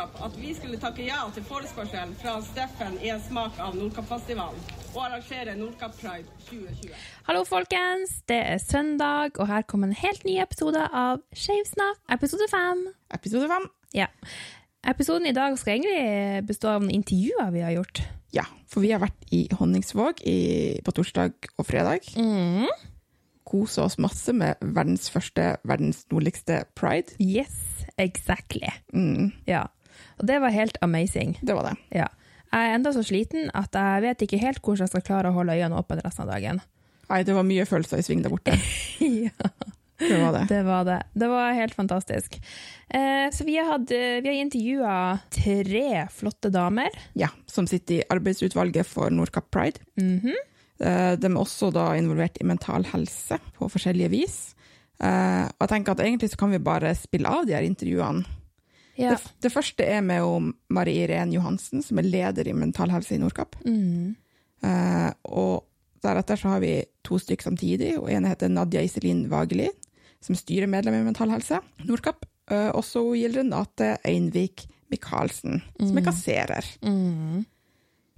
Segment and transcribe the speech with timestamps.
[0.00, 4.60] Nordkapp at vi skulle takke ja til forespørselen fra Steffen i en smak av Nordkappfestivalen
[4.94, 6.94] og arrangere Nordkapp Pride 2020.
[7.26, 8.14] Hallo, folkens.
[8.28, 12.80] Det er søndag, og her kommer en helt ny episode av Skeivsnakk, episode fem.
[13.12, 13.66] Episode fem.
[13.92, 14.06] Ja.
[14.88, 18.00] Episoden i dag skal egentlig bestå av noen intervjuer vi har gjort.
[18.32, 20.38] Ja, for vi har vært i Honningsvåg i,
[20.86, 22.08] på torsdag og fredag.
[22.16, 22.70] Mm.
[23.50, 27.18] Kosa oss masse med verdens første, verdens nordligste pride.
[27.20, 28.72] Yes, exactly.
[28.96, 29.66] Mm, Ja.
[30.20, 31.36] Og det var helt amazing.
[31.42, 31.76] det var det.
[31.96, 32.08] Ja.
[32.52, 35.36] Jeg er enda så sliten at jeg vet ikke helt hvordan jeg skal klare å
[35.36, 36.60] holde øynene åpne resten av dagen.
[37.10, 38.54] Nei, det var mye følelser i sving der borte.
[39.00, 39.50] ja.
[40.00, 40.42] Det var det.
[40.48, 40.98] Det var det.
[41.12, 42.36] Det var helt fantastisk.
[42.88, 44.94] Eh, så vi har, hatt, vi har intervjua
[45.30, 46.88] tre flotte damer.
[47.18, 49.82] Ja, som sitter i arbeidsutvalget for Nordkapp Pride.
[50.00, 50.32] Mhm.
[50.80, 54.38] Eh, De er også da involvert i mental helse på forskjellige vis.
[54.98, 58.24] Eh, Og jeg tenker at egentlig så kan vi bare spille av de her intervjuene.
[59.00, 59.16] Ja.
[59.16, 63.16] Det, det første er med om Marie Irén Johansen, som er leder i Mental Helse
[63.16, 63.56] i Nordkapp.
[63.64, 64.16] Mm.
[64.66, 65.64] Eh, og
[66.04, 66.74] deretter så har vi
[67.06, 69.70] to stykker samtidig, og en heter Nadia Iselin Vageli,
[70.20, 72.28] som styrer medlem i Mental Helse Nordkapp.
[72.50, 76.66] Eh, og så gjelder Renate Einvik Michaelsen, som er kasserer.
[76.82, 77.46] Mm.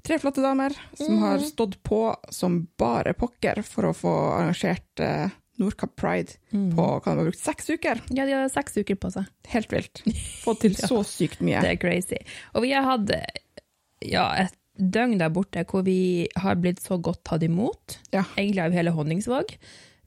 [0.02, 5.28] Tre flotte damer som har stått på som bare pokker for å få arrangert uh,
[5.62, 8.02] Nordkapp Pride på hva de har brukt seks uker.
[8.10, 9.30] Ja, de har seks uker på seg.
[9.54, 10.02] Helt vilt.
[10.44, 11.62] Fått til så sykt mye.
[11.62, 12.18] Det er crazy.
[12.52, 13.14] Og vi har hatt
[14.02, 17.98] ja, et døgn der borte hvor vi har blitt så godt tatt imot.
[18.14, 18.24] Ja.
[18.36, 19.56] Egentlig av hele Honningsvåg.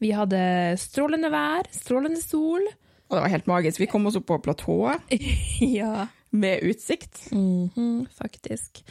[0.03, 0.39] Vi hadde
[0.81, 2.65] strålende vær, strålende sol.
[3.05, 3.79] Og det var helt magisk.
[3.83, 5.13] Vi kom oss opp på platået
[5.79, 6.07] ja.
[6.35, 7.29] med utsikt.
[7.31, 8.81] Mhm, faktisk.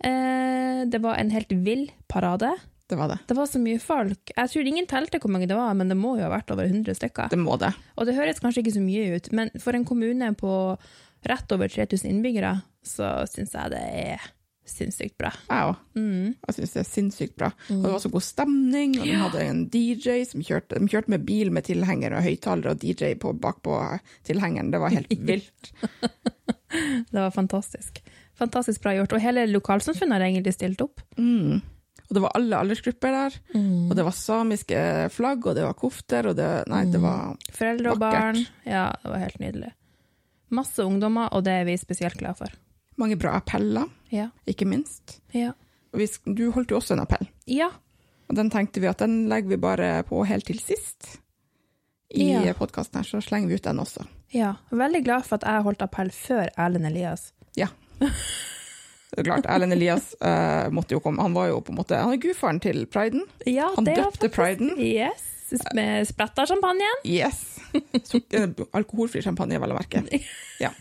[0.00, 2.54] Eh, det var en helt vill parade.
[2.86, 3.18] Det var det.
[3.26, 4.30] Det var så mye folk.
[4.36, 6.68] Jeg tror ingen telte hvor mange det var, men det må jo ha vært over
[6.68, 7.32] 100 stykker.
[7.32, 7.72] Det må det.
[7.98, 10.52] Og det høres kanskje ikke så mye ut, men for en kommune på
[11.26, 14.26] rett over 3000 innbyggere, så syns jeg det er
[14.66, 15.30] sinnssykt bra.
[15.46, 15.82] Jeg òg.
[15.98, 16.34] Mm.
[16.46, 17.50] Jeg syns det er sinnssykt bra.
[17.70, 21.12] Og det var så god stemning, og de hadde en DJ som kjørte, de kjørte
[21.14, 23.78] med bil med tilhenger og høyttaler og DJ på, bakpå
[24.26, 24.72] tilhengeren.
[24.74, 25.72] Det var helt vilt.
[26.70, 28.02] Det var fantastisk.
[28.36, 29.14] Fantastisk bra gjort.
[29.16, 31.02] Og hele lokalsamfunnet har egentlig stilt opp.
[31.16, 31.62] Mm.
[32.08, 33.36] Og det var alle aldersgrupper der.
[33.54, 33.90] Mm.
[33.90, 37.90] Og det var samiske flagg, og det var kofter, og det Nei, det var Foreldre
[37.92, 38.20] og Vakkert.
[38.22, 38.46] barn.
[38.64, 39.72] Ja, det var helt nydelig.
[40.54, 42.48] Masse ungdommer, og det er vi spesielt glad for.
[42.96, 44.28] mange bra appeller, Ja.
[44.46, 45.20] ikke minst.
[45.34, 45.52] Ja.
[45.92, 47.68] Vi, du holdt jo også en appell, ja.
[48.30, 51.18] og den tenkte vi at den legger vi bare på helt til sist.
[52.14, 52.52] I Ja.
[52.54, 54.06] podkasten her, så slenger vi ut den også.
[54.32, 54.54] ja.
[54.70, 57.32] Veldig glad for at jeg holdt appell før Erlend Elias.
[57.56, 57.66] Ja.
[59.12, 61.22] Det er klart, Erlend Elias uh, måtte jo komme.
[61.22, 63.22] Han var jo på en måte Han er gudfaren til priden.
[63.46, 64.74] Ja, Han det døpte faktisk- priden.
[64.82, 65.32] Yes.
[65.78, 67.04] Med spretta champagnen.
[67.06, 67.44] Yes!
[68.04, 70.02] Sukker, alkoholfri champagne, vel å merke.
[70.58, 70.72] Ja.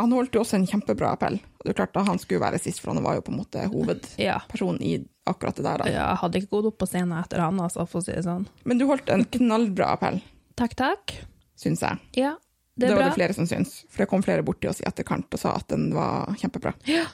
[0.00, 1.36] Han holdt jo også en kjempebra appell.
[1.60, 3.40] Og det er klart da Han skulle være sist, for han var jo på en
[3.42, 4.94] måte hovedpersonen i
[5.28, 5.82] akkurat det der.
[5.84, 5.90] Da.
[5.92, 8.46] Jeg hadde ikke gått opp på scenen etter han, altså, for å si det sånn.
[8.64, 10.22] Men du holdt en knallbra appell,
[10.56, 11.18] Takk, takk.
[11.60, 12.00] syns jeg.
[12.16, 12.32] Ja,
[12.80, 13.82] Det, det var det flere som syntes.
[13.92, 16.72] For det kom flere bort til oss i etterkant og sa at den var kjempebra.
[16.88, 17.04] Ja.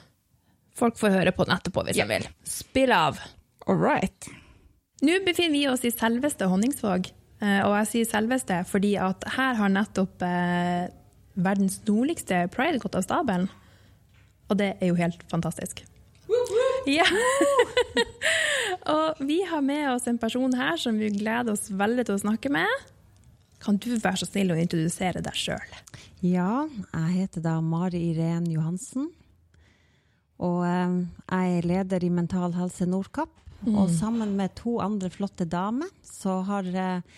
[0.77, 2.05] Folk får høre på den etterpå hvis Ja.
[2.07, 2.27] de vil.
[2.47, 3.19] Spill av.
[3.67, 4.29] All right.
[5.03, 7.09] Nå befinner vi oss i selveste Honningsvåg,
[7.41, 10.87] eh, og jeg sier selveste fordi at her har nettopp eh,
[11.37, 13.49] verdens nordligste pride gått av stabelen.
[14.49, 15.83] Og det er jo helt fantastisk.
[16.87, 17.03] Ja.
[18.95, 22.21] og vi har med oss en person her som vi gleder oss veldig til å
[22.23, 22.85] snakke med.
[23.63, 25.77] Kan du være så snill å introdusere deg sjøl?
[26.25, 29.09] Ja, jeg heter da Mari Irén Johansen.
[30.37, 30.99] Og eh,
[31.31, 33.33] jeg er leder i Mental Helse Nordkapp.
[33.65, 37.15] Og sammen med to andre flotte damer så har eh,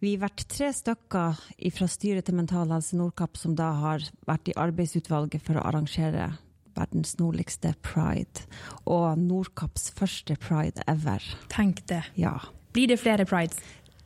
[0.00, 1.42] vi vært tre stykker
[1.76, 6.32] fra styret til Mental Helse Nordkapp som da har vært i arbeidsutvalget for å arrangere
[6.74, 8.48] verdens nordligste pride.
[8.90, 11.22] Og Nordkapps første pride ever.
[11.52, 12.02] Tenk det.
[12.18, 12.38] Ja.
[12.74, 13.60] Blir det flere prides?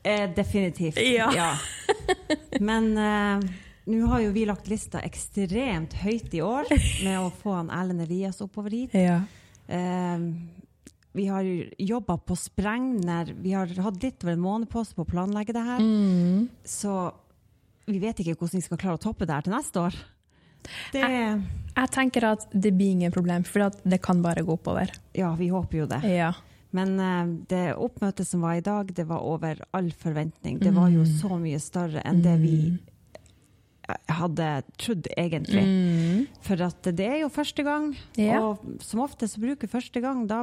[0.09, 0.99] Eh, definitivt.
[1.15, 1.53] Ja.
[2.61, 3.49] Men eh,
[3.89, 6.69] nå har jo vi lagt lista ekstremt høyt i år
[7.05, 8.95] med å få han Erlend Elias oppover hit.
[8.97, 9.21] Ja.
[9.69, 10.19] Eh,
[11.19, 11.43] vi har
[11.79, 13.01] jobba på spreng.
[13.05, 15.81] når- Vi har hatt litt over en måned på oss på å planlegge det her.
[15.81, 16.49] Mm.
[16.65, 17.13] Så
[17.89, 19.95] vi vet ikke hvordan vi skal klare å toppe det her til neste år.
[20.93, 24.91] Det, Jeg tenker at det blir ingen problem, for det kan bare gå oppover.
[25.15, 26.03] ja, vi håper jo det.
[26.05, 26.33] Ja.
[26.73, 30.59] Men eh, det oppmøtet som var i dag, det var over all forventning.
[30.61, 31.15] Det var jo Mm.
[31.21, 32.79] så mye større enn det vi
[33.89, 36.27] eh, hadde trodd, egentlig.
[36.45, 38.41] For at det er jo første gang, Ja.
[38.43, 40.43] og som ofte så bruker første gang, da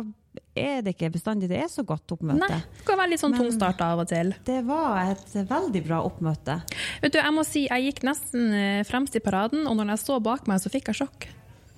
[0.58, 2.40] er det ikke bestandig det er så godt oppmøte.
[2.42, 4.34] Nei, det kan være litt sånn Men- tungstarta av og til.
[4.44, 6.62] Det var et veldig bra oppmøte.
[7.02, 10.00] Vet du, jeg må si, jeg gikk nesten eh, fremst i paraden, og når jeg
[10.00, 11.28] så bak meg, så fikk jeg sjokk.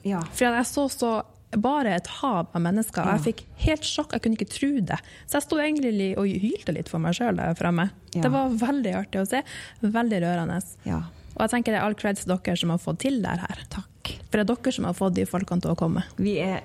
[0.06, 0.22] Ja.
[0.22, 1.24] For jeg så så
[1.56, 3.16] bare et hav av mennesker, Ja.
[3.18, 4.12] jeg fikk helt sjokk.
[4.12, 5.00] Jeg kunne ikke tro det.
[5.28, 7.90] Så jeg sto egentlig og hylte litt for meg sjøl der fremme.
[8.14, 8.22] Ja.
[8.22, 9.44] Det var veldig artig å se.
[9.82, 10.64] Veldig rørende.
[10.86, 11.04] ja.
[11.38, 13.60] Og jeg tenker det er all creds til dere som har fått til det her.
[13.70, 14.10] Takk.
[14.32, 16.04] For det er dere som har fått de folkene til å komme.
[16.18, 16.64] Vi er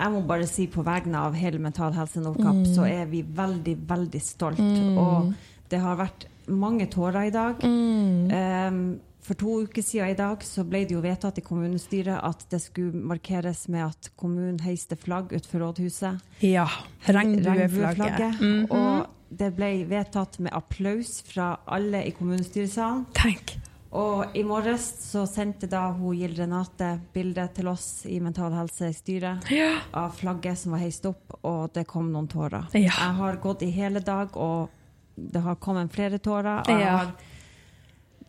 [0.00, 3.74] jeg må bare si på vegne av hele Mental Helse Nordkapp, så er vi veldig,
[3.86, 4.58] veldig stolt.
[4.96, 5.34] Og
[5.68, 7.60] det har vært mange tårer i dag.
[7.62, 12.46] Um, for to uker siden i dag så ble det jo vedtatt i kommunestyret at
[12.50, 16.20] det skulle markeres med at kommunen heiste flagg utenfor rådhuset.
[16.40, 16.66] Ja.
[17.06, 18.40] Regnbueflagget.
[18.40, 18.66] Mhm.
[18.70, 23.04] Og det ble vedtatt med applaus fra alle i kommunestyresalen.
[23.14, 23.56] Tenk.
[23.92, 28.88] Og i morges så sendte da hun Gild Renate bilde til oss i Mental Helse
[28.90, 29.80] i styret Ja.
[29.92, 32.68] av flagget som var heist opp, og det kom noen tårer.
[32.74, 32.90] Ja.
[32.94, 34.68] Jeg har gått i hele dag, og
[35.16, 36.60] det har kommet flere tårer.
[36.60, 37.10] Og jeg har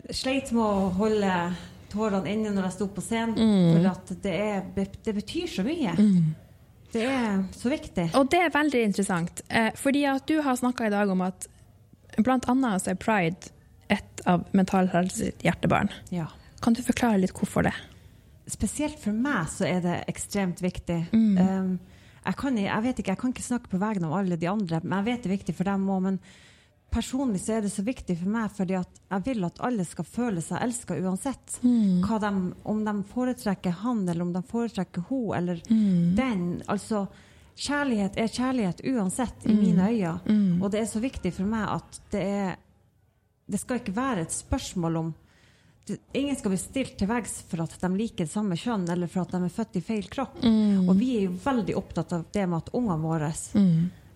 [0.09, 1.33] sleit med å holde
[1.92, 3.74] tårene inne når jeg sto på scenen, Mm.
[3.75, 4.62] for at det, er,
[5.06, 5.95] det betyr så mye.
[6.92, 8.09] Det er så viktig.
[8.19, 11.48] Og det er veldig interessant, eh, fordi at du har snakka i dag om at
[12.19, 13.51] blant annet så er pride
[13.89, 15.89] et av Mental Helse hjertebarn.
[16.12, 16.27] Ja.
[16.62, 17.74] Kan du forklare litt hvorfor det?
[18.51, 21.06] Spesielt for meg så er det ekstremt viktig.
[21.13, 21.38] Mm.
[21.38, 21.80] Um,
[22.25, 24.81] jeg, kan, jeg vet ikke, jeg kan ikke snakke på vegne av alle de andre,
[24.83, 26.19] men jeg vet det er viktig for dem òg.
[26.91, 30.41] Personlig så er det så viktig for meg fordi jeg vil at alle skal føle
[30.43, 31.59] seg elska uansett.
[31.63, 32.01] Mm.
[32.03, 32.31] De,
[32.67, 36.15] om de foretrekker han, eller om de foretrekker hun, eller Mm.
[36.17, 36.63] den.
[36.67, 37.05] Altså,
[37.55, 39.51] kjærlighet er kjærlighet uansett, Mm.
[39.51, 40.61] i mine øyne.
[40.63, 42.55] Og det er så viktig for meg at det er
[43.51, 45.13] Det skal ikke være et spørsmål om
[46.13, 49.21] Ingen skal bli stilt til veggs for at de liker det samme kjønn, eller for
[49.25, 50.38] at de er født i feil kropp.
[50.43, 50.88] Mm.
[50.88, 53.31] Og vi er jo veldig opptatt av det med at ungene våre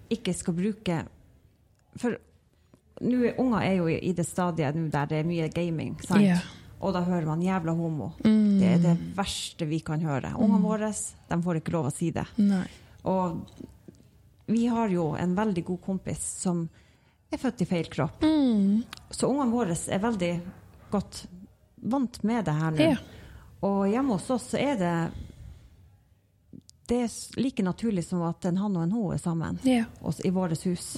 [0.09, 1.05] ikke skal bruke
[1.97, 2.17] For
[3.01, 5.95] nå er, unger er jo i det stadiet nå der det er mye gaming?
[6.21, 6.39] Ja.
[6.79, 8.11] Og da hører man 'jævla homo'.
[8.23, 8.59] Mm.
[8.59, 10.35] Det er det verste vi kan høre.
[10.37, 10.91] Ungene våre
[11.29, 12.25] de får ikke lov å si det.
[12.37, 12.67] Nei.
[13.03, 13.41] Og
[14.45, 16.67] vi har jo en veldig god kompis som
[17.31, 18.21] er født i feil kropp.
[18.21, 18.83] Mm.
[19.09, 20.33] Så ungene våre er veldig
[20.91, 21.25] godt
[21.75, 22.89] vant med det her nå.
[22.93, 22.97] Ja.
[23.65, 24.95] Og hjemme hos oss så er det
[26.87, 29.85] det er like naturlig som at en han og en hun er sammen Ja.
[30.03, 30.97] oss, i vårt hus.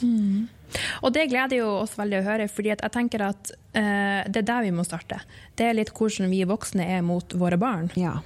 [1.01, 4.49] Og det gleder jo oss veldig å høre, fordi jeg tenker at eh, det er
[4.49, 5.21] der vi må starte.
[5.55, 7.89] Det er litt hvordan vi voksne er mot våre barn.
[7.95, 8.17] Ja.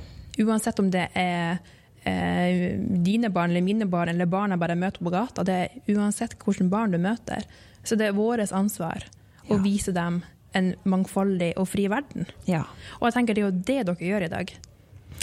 [0.41, 1.59] Uansett om det er
[2.03, 5.45] eh, dine barn eller mine barn eller barn jeg bare møter på gata.
[5.45, 7.45] Det er uansett hvilke barn du møter.
[7.83, 9.05] Så det er vårt ansvar
[9.49, 10.23] å vise dem
[10.57, 12.25] en mangfoldig og fri verden.
[12.47, 12.65] ja.
[12.99, 14.51] Og jeg tenker det er jo det dere gjør i dag.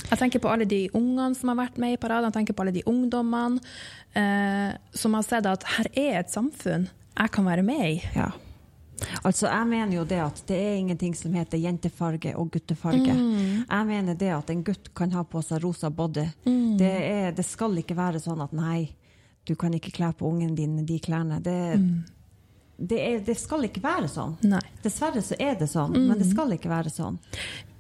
[0.09, 2.65] Jeg tenker på alle de ungene som har vært med i paraden, jeg tenker på
[2.65, 3.61] alle de ungdommene
[4.17, 6.89] eh, som har sett at her er et samfunn
[7.19, 7.97] jeg kan være med i.
[8.15, 8.31] Ja.
[9.23, 13.15] Altså, jeg mener jo det at det er ingenting som heter jentefarge og guttefarge.
[13.63, 16.27] Jeg mener det at en gutt kan ha på seg rosa body.
[16.79, 18.89] Det, er, det skal ikke være sånn at nei,
[19.47, 21.39] du kan ikke kle på ungen din de klærne.
[21.43, 21.59] Det,
[22.77, 24.37] det, er, det skal ikke være sånn.
[24.47, 24.63] Nei.
[24.83, 27.19] Dessverre så er det sånn, men det skal ikke være sånn.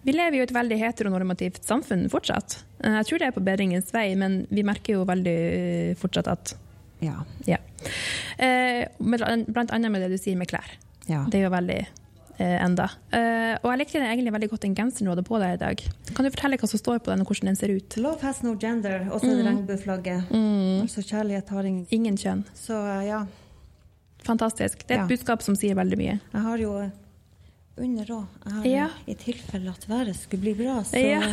[0.05, 2.63] Vi lever jo i et veldig heteronormativt samfunn fortsatt.
[2.85, 6.29] Eh, Jeg tror det er på bedringens vei, men vi merker jo veldig eh, fortsatt
[6.29, 6.55] at
[7.01, 7.25] Ja.
[7.47, 7.59] ja.
[8.39, 10.71] Eh, Blant annet med det du sier med klær.
[11.09, 11.25] ja.
[11.29, 11.87] Det er jo veldig
[12.39, 12.85] enda.
[13.11, 15.81] Eh, og jeg likte egentlig veldig godt den genseren du hadde på deg i dag.
[16.15, 17.97] Kan du fortelle hva som står på den, og hvordan den ser ut?
[17.99, 20.31] Love has no gender, og så er det regnbueflagget.
[20.85, 22.45] Altså kjærlighet har ingen Ingen kjønn.
[22.55, 23.25] Så ja.
[24.23, 24.87] Fantastisk.
[24.87, 25.17] Det er et Ja.
[25.17, 26.21] budskap som sier veldig mye.
[26.33, 26.91] Jeg har jo
[27.81, 28.25] under òg.
[28.67, 28.89] Ja.
[29.07, 31.23] I tilfelle at været skulle bli bra, så Ja.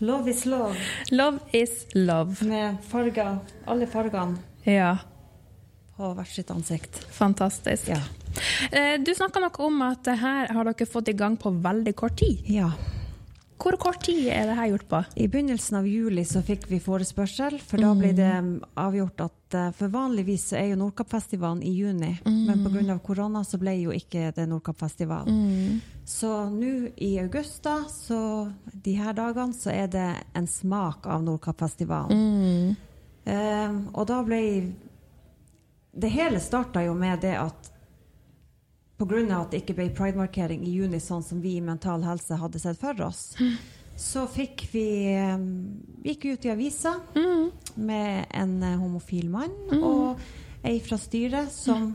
[0.00, 0.74] Love is love.
[1.10, 2.34] Love is love.
[2.44, 4.36] Med farger, alle fargene
[4.66, 4.96] Ja,
[5.96, 6.98] på hvert sitt ansikt.
[7.14, 7.88] fantastisk.
[7.88, 8.00] Ja.
[8.72, 11.94] Eh, Du snakka noe om at det her har dere fått i gang på veldig
[11.96, 12.38] kort tid.
[12.48, 12.70] ja.
[13.64, 14.98] Hvor kort tid er det her gjort på?
[15.16, 19.56] I begynnelsen av juli så fikk vi forespørsel, for da ble det mm, avgjort at
[19.56, 22.98] eh, For vanligvis er jo Nordkappfestivalen i juni, men pga.
[23.00, 25.30] korona så ble jo ikke det Nordkappfestival.
[26.04, 31.24] Så nå i august, da, så de her dagene, så er det en smak av
[31.24, 32.74] Nordkappfestivalen.
[33.24, 34.42] Eh, og da ble
[35.94, 37.70] Det hele starta jo med det at
[38.98, 39.40] pga.
[39.40, 42.80] at det ikke ble pridemarkering i juni, sånn som vi i Mental Helse hadde sett
[42.80, 43.34] for oss,
[43.96, 44.86] så fikk vi
[46.02, 46.96] vi gikk ut i avisa
[47.76, 50.18] med en eh, homofil mann og
[50.64, 51.92] ei fra styret som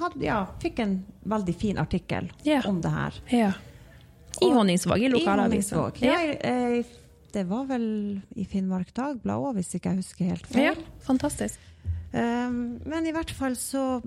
[0.00, 2.64] hadde, ja, fikk en veldig fin artikkel yeah.
[2.68, 3.22] om det her.
[3.28, 3.56] Yeah.
[4.40, 5.78] I Honningsvåg, i lokalavisen.
[5.78, 6.06] lokalavisa.
[6.08, 6.84] Ja, ei
[7.34, 7.86] det var vel
[8.38, 10.68] i Finnmark Dagblad òg, hvis ikke jeg husker helt feil.
[10.68, 11.58] Ja, fantastisk.
[12.14, 13.98] Um, men i hvert fall så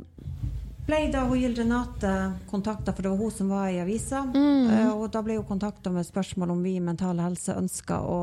[0.87, 2.11] ble da hun Gilde Renate
[2.49, 4.21] kontakta, for det var hun som var i avisa.
[4.33, 4.69] Mm.
[4.71, 8.21] Uh, og da ble hun kontakta med spørsmål om vi i Mental Helse ønska å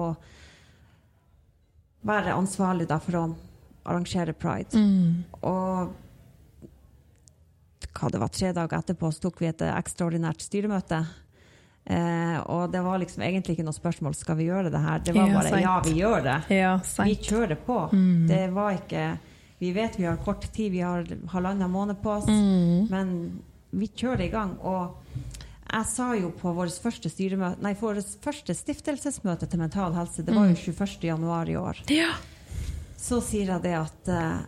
[2.05, 3.25] være ansvarlig da for å
[3.85, 4.77] arrangere pride.
[4.81, 5.25] Mm.
[5.45, 5.93] Og
[7.95, 11.03] hva det var, tre dager etterpå så tok vi et ekstraordinært styremøte.
[11.85, 15.03] Eh, og det var liksom egentlig ikke noe spørsmål skal vi gjøre det her.
[15.05, 15.63] Det var Ja, bare sant.
[15.63, 16.39] ja, vi gjør det.
[16.57, 16.73] Ja,
[17.05, 17.79] Vi kjører på.
[17.93, 18.27] Mm.
[18.29, 19.05] Det var ikke
[19.59, 22.89] Vi vet vi har kort tid, vi har halvannen måned på oss, Mm.
[22.91, 24.57] men vi kjører i gang.
[24.61, 24.97] Og
[25.73, 27.11] jeg sa jo på vårt første
[27.61, 31.05] Nei, vårt første stiftelsesmøte til Mental Helse, det var jo 21.
[31.05, 31.83] januar i år.
[31.89, 32.13] Ja.
[32.97, 34.45] Så sier jeg det at uh,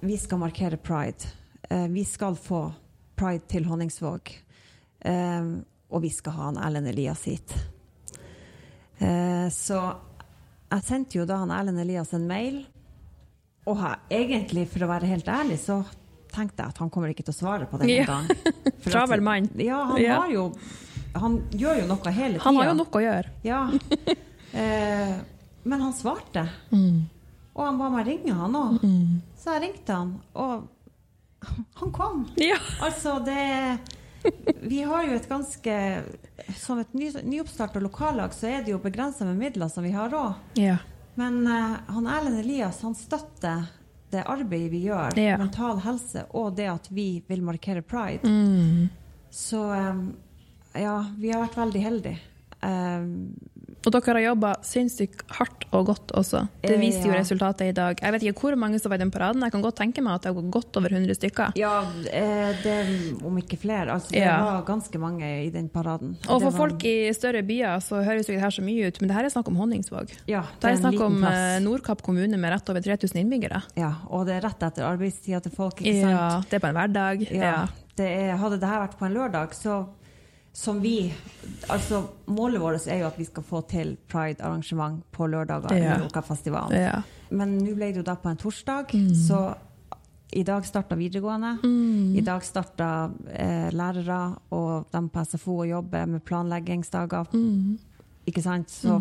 [0.00, 1.24] vi skal markere pride.
[1.70, 2.72] Uh, vi skal få
[3.16, 4.32] pride til Honningsvåg.
[5.04, 7.54] Uh, og vi skal ha en Erlend Elias hit.
[8.98, 9.78] Så
[10.70, 12.64] jeg sendte jo da han Erlend Elias en mail.
[13.66, 13.78] Og
[14.10, 15.78] egentlig, for å være helt ærlig, så
[16.34, 18.04] tenkte jeg at han kommer ikke til å svare på den Ja.
[18.06, 18.26] gang.
[18.82, 19.48] For Travel mann.
[19.56, 20.20] Ja, han Ja.
[20.20, 20.52] har jo
[21.14, 22.42] Han gjør jo noe hele tida.
[22.44, 23.30] Han har jo noe å gjøre.
[23.44, 23.70] Ja.
[24.54, 25.14] Eh,
[25.64, 26.44] men han svarte.
[26.70, 27.00] Mm.
[27.56, 28.76] Og han ba meg ringe, han òg.
[28.84, 29.16] Mm.
[29.36, 30.68] Så jeg ringte han, og
[31.80, 32.20] han kom.
[32.38, 32.58] Ja.
[32.80, 33.80] Altså, det
[34.62, 35.74] Vi har jo et ganske
[36.56, 40.08] Som et ny, nyoppstarta lokallag, så er det jo begrensa med midler som vi har
[40.10, 40.34] òg.
[40.54, 40.76] ja.
[41.14, 43.66] Men uh, han Erlend Elias han støtter
[44.14, 45.36] det arbeidet vi gjør, Ja.
[45.38, 48.22] mental helse, og det at vi vil markere pride.
[48.28, 48.88] Mm.
[49.30, 50.04] Så um,
[50.74, 52.18] ja, vi har vært veldig heldige.
[52.62, 53.06] Eh,
[53.86, 56.48] Og dere har jobba sinnssykt hardt og godt også.
[56.62, 57.18] Det Eh, viser jo ja.
[57.20, 57.98] resultatet i dag.
[58.00, 59.42] Jeg vet ikke hvor mange som var i den paraden.
[59.42, 61.52] Jeg kan godt tenke meg at det har gått godt over 100 stykker.
[61.56, 62.76] ja, eh, det,
[63.24, 63.92] om ikke flere.
[63.92, 64.38] Altså, det Ja.
[64.44, 66.16] var ganske mange i den paraden.
[66.28, 69.00] Og for var- folk i større byer så høres jo det her så mye ut,
[69.00, 70.10] men det her er snakk om Honningsvåg.
[70.26, 73.62] ja, Det er snakk om eh, Nordkapp kommune med rett over 3000 innbyggere.
[73.76, 76.10] Ja, og det er rett etter arbeidstida til folk, ikke sant?
[76.10, 77.30] Ja, det er på en hverdag.
[77.30, 77.40] Ja.
[77.44, 77.66] Ja.
[77.96, 79.86] Det er, hadde det her vært på en lørdag, så
[80.54, 81.12] som vi
[81.68, 85.96] Altså, målet vårt er jo at vi skal få til pride-arrangement på lørdager Ja.
[85.96, 86.76] i Lokafestivalen.
[86.80, 87.02] Ja.
[87.30, 89.14] Men nå ble det jo da på en torsdag, Mm.
[89.14, 89.54] så
[90.32, 91.58] i dag starta videregående.
[91.64, 92.16] Mm.
[92.16, 97.26] I dag starta eh, lærere og de på SFO og jobber med planleggingsdager.
[97.32, 97.78] Mm.
[98.26, 98.68] Ikke sant?
[98.70, 99.00] Så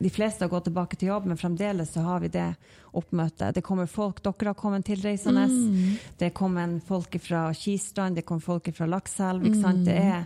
[0.00, 2.56] de fleste har gått tilbake til jobb, men fremdeles så har vi det
[2.94, 3.54] oppmøtet.
[3.54, 5.46] Det kommer folk, dere har kommet tilreisende.
[5.48, 5.98] Mm.
[6.18, 9.44] Det kommer folk fra Kistrand, det kommer folk fra Lakselv.
[9.44, 9.84] Ikke sant?
[9.84, 10.24] Det er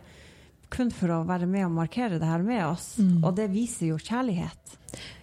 [0.71, 2.99] kun for å være med og markere det her med oss.
[3.23, 4.77] Og det viser jo kjærlighet.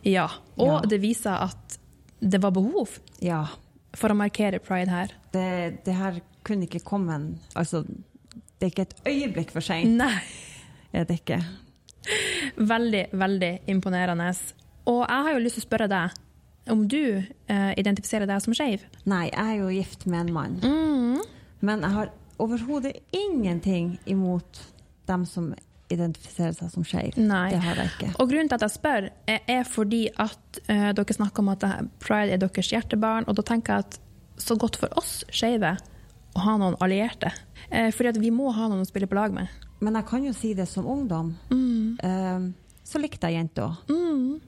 [0.03, 0.27] ja.
[0.57, 0.79] Og Ja.
[0.89, 1.77] det viser at
[2.21, 3.45] det var behov Ja.
[3.93, 5.07] for å markere pride her.
[5.31, 7.83] Det, det her kunne ikke komme en Altså,
[8.59, 10.21] det er ikke et øyeblikk for seint, Nei.
[10.93, 11.43] er det ikke?
[12.57, 14.29] Veldig, veldig imponerende.
[14.87, 16.11] Og jeg har jo lyst til å spørre deg
[16.71, 18.81] om du eh, identifiserer deg som skeiv.
[19.05, 20.55] Nei, jeg er jo gift med en mann.
[20.61, 21.21] Mm.
[21.61, 24.61] Men jeg har overhodet ingenting imot
[25.09, 25.53] dem som
[25.93, 27.17] identifiserer seg som skeiv.
[27.17, 28.11] Det har jeg ikke.
[28.17, 31.65] Og grunnen til at jeg spør, er, er fordi at uh, dere snakker om at
[32.01, 33.99] pride er deres hjertebarn, og da tenker jeg at
[34.41, 35.75] så godt for oss skeive
[36.35, 37.31] å ha noen allierte.
[37.69, 39.51] Uh, fordi at vi må ha noen å spille på lag med.
[39.83, 41.35] Men jeg kan jo si det som ungdom.
[41.53, 42.01] Mm.
[42.01, 43.77] Uh, så likte jeg jenter.
[43.91, 44.41] Mm.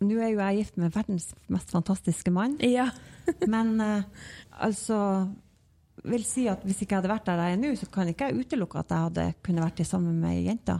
[0.00, 2.56] Nå er jo jeg gift med verdens mest fantastiske mann.
[2.64, 2.88] Ja.
[3.52, 3.76] Men
[4.56, 4.96] altså
[6.04, 8.30] vil si at Hvis ikke jeg hadde vært der jeg er nå, så kan ikke
[8.30, 10.78] jeg utelukke at jeg hadde kunne vært sammen med jenta.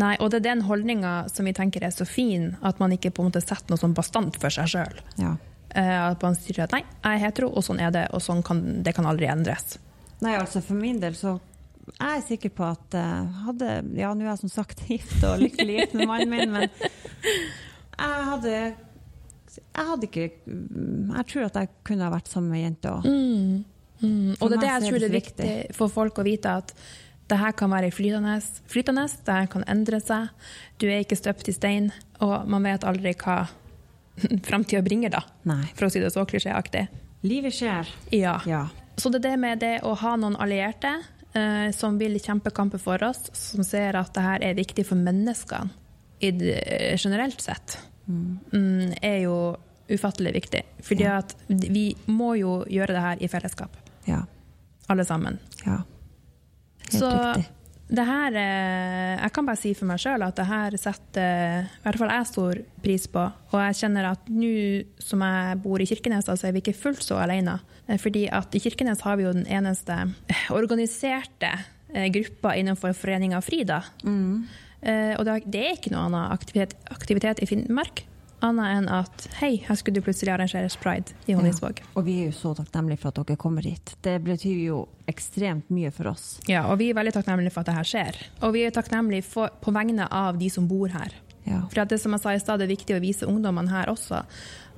[0.00, 3.12] Nei, og det er den holdninga som vi tenker er så fin, at man ikke
[3.14, 5.02] på en måte setter noe sånn bastant for seg sjøl.
[5.20, 5.34] Ja.
[5.76, 8.62] At man sier at nei, jeg er hetero, og sånn er det, og sånn kan,
[8.86, 9.76] det kan aldri endres.
[10.24, 11.36] Nei, altså for min del så
[11.86, 15.38] jeg er sikker på at eh, hadde Ja, nå er jeg som sagt gift og
[15.44, 21.70] lykkelig gift med mannen min, men jeg hadde Jeg hadde ikke Jeg tror at jeg
[21.86, 23.06] kunne ha vært sammen med ei jente òg.
[23.06, 23.75] Mm.
[24.00, 24.36] Mm.
[24.38, 26.74] Og det er det jeg tror det er viktig for folk å vite, at
[27.26, 28.36] det her kan være flytende,
[28.70, 30.28] flytende, det her kan endre seg.
[30.78, 31.90] Du er ikke støpt i stein,
[32.22, 33.40] og man vet aldri hva
[34.48, 35.64] framtida bringer, da, Nei.
[35.74, 36.86] for å si det så klisjéaktig.
[37.26, 37.90] Livet skjer.
[38.14, 38.38] Ja.
[38.46, 38.66] Ja.
[38.96, 40.92] Så det er det med det å ha noen allierte
[41.36, 45.00] eh, som vil kjempe kamper for oss, som ser at det her er viktig for
[45.00, 45.74] menneskene
[46.24, 46.60] i det,
[46.96, 47.76] generelt sett,
[48.08, 49.36] mm, er jo
[49.92, 50.62] ufattelig viktig.
[50.86, 53.76] Fordi at vi må jo gjøre det her i fellesskap,
[54.06, 54.22] Ja.
[54.88, 55.38] alle sammen.
[55.66, 55.80] ja.
[56.86, 57.46] Helt Så riktig.
[57.88, 61.82] det her eh, Jeg kan bare si for meg sjøl at det her setter i
[61.82, 63.24] hvert fall jeg stor pris på.
[63.52, 67.02] Og jeg kjenner at nå som jeg bor i Kirkenes, så er vi ikke fullt
[67.02, 67.58] så alene.
[67.88, 69.98] Eh, Fordi at i Kirkenes har vi jo den eneste
[70.30, 71.50] eh, organiserte
[71.94, 73.82] eh, gruppa innenfor foreninga Frida.
[74.04, 74.44] Mm.
[74.82, 78.04] Eh, Og det det er ikke noe annen aktivitet, aktivitet i Finnmark
[78.46, 81.82] Annet enn at hei, her skulle det plutselig arrangeres pride i Honningsvåg.
[81.94, 83.96] Og vi er jo så takknemlige for at dere kommer hit.
[84.06, 86.26] Det betyr jo ekstremt mye for oss.
[86.50, 88.20] Ja, og vi er veldig takknemlige for at dette skjer.
[88.46, 91.14] Og vi er takknemlige for, på vegne av de som bor her.
[91.46, 91.62] Ja.
[91.70, 94.24] For det som jeg sa i stad, er viktig å vise ungdommene her også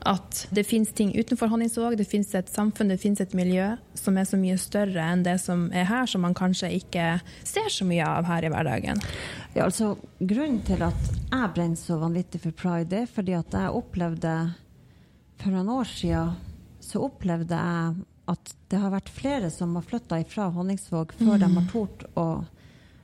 [0.06, 4.18] at det finnes ting utenfor Honningsvåg, det finnes et samfunn, det finnes et miljø som
[4.18, 7.06] er så mye større enn det som er her, som man kanskje ikke
[7.46, 9.02] ser så mye av her i hverdagen.
[9.56, 13.58] Ja, altså, grunnen til at jeg brenner så vanvittig for pride, det er fordi at
[13.58, 14.36] jeg opplevde
[15.38, 16.32] For noen år siden
[16.82, 21.50] så opplevde jeg at det har vært flere som har flytta fra Honningsvåg før de
[21.54, 22.28] har tort å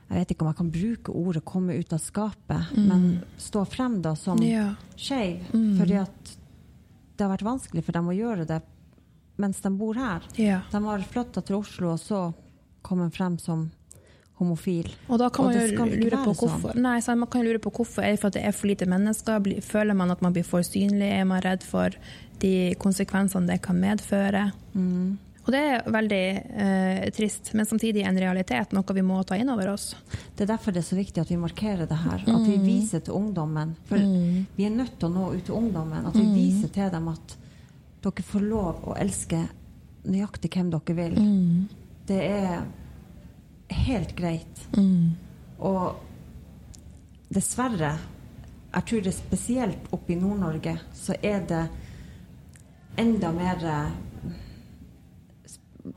[0.05, 4.01] jeg vet ikke om jeg kan bruke ordet 'komme ut av skapet', men stå frem
[4.01, 4.75] da som Ja.
[4.95, 5.39] skeiv.
[5.51, 6.37] Fordi at
[7.17, 8.61] det har vært vanskelig for dem å gjøre det
[9.37, 10.23] mens de bor her.
[10.39, 10.61] Ja.
[10.71, 12.33] De har flytta til Oslo, og så
[12.85, 13.65] kom de frem som
[14.39, 14.89] homofil.
[15.09, 16.35] Og da kan Og man jo lure på hvorfor.
[16.35, 16.61] sånn.
[16.61, 16.79] hvorfor.
[16.83, 18.03] Nei, så man kan lure på hvorfor.
[18.03, 19.61] Er det for at det er for lite mennesker?
[19.63, 21.07] Føler man at man blir for synlig?
[21.19, 21.89] Er man redd for
[22.39, 24.51] de konsekvensene det kan medføre?
[24.73, 25.17] Mm.
[25.45, 26.21] Og det er veldig
[26.65, 29.91] eh, trist, men samtidig en realitet, noe vi må ta inn over oss.
[30.33, 32.23] Det er derfor det er så viktig at vi markerer det her.
[32.33, 33.75] At vi viser til ungdommen.
[33.85, 36.07] For vi er nødt til å nå ut til ungdommen.
[36.09, 37.35] At vi viser til dem at
[38.05, 39.43] dere får lov å elske
[40.05, 41.21] nøyaktig hvem dere vil.
[42.09, 42.65] Det er
[43.85, 44.65] helt greit.
[45.61, 46.01] Og
[47.33, 47.93] dessverre,
[48.75, 51.63] jeg tror det er spesielt oppe i Nord-Norge, så er det
[52.97, 53.95] enda mer eh,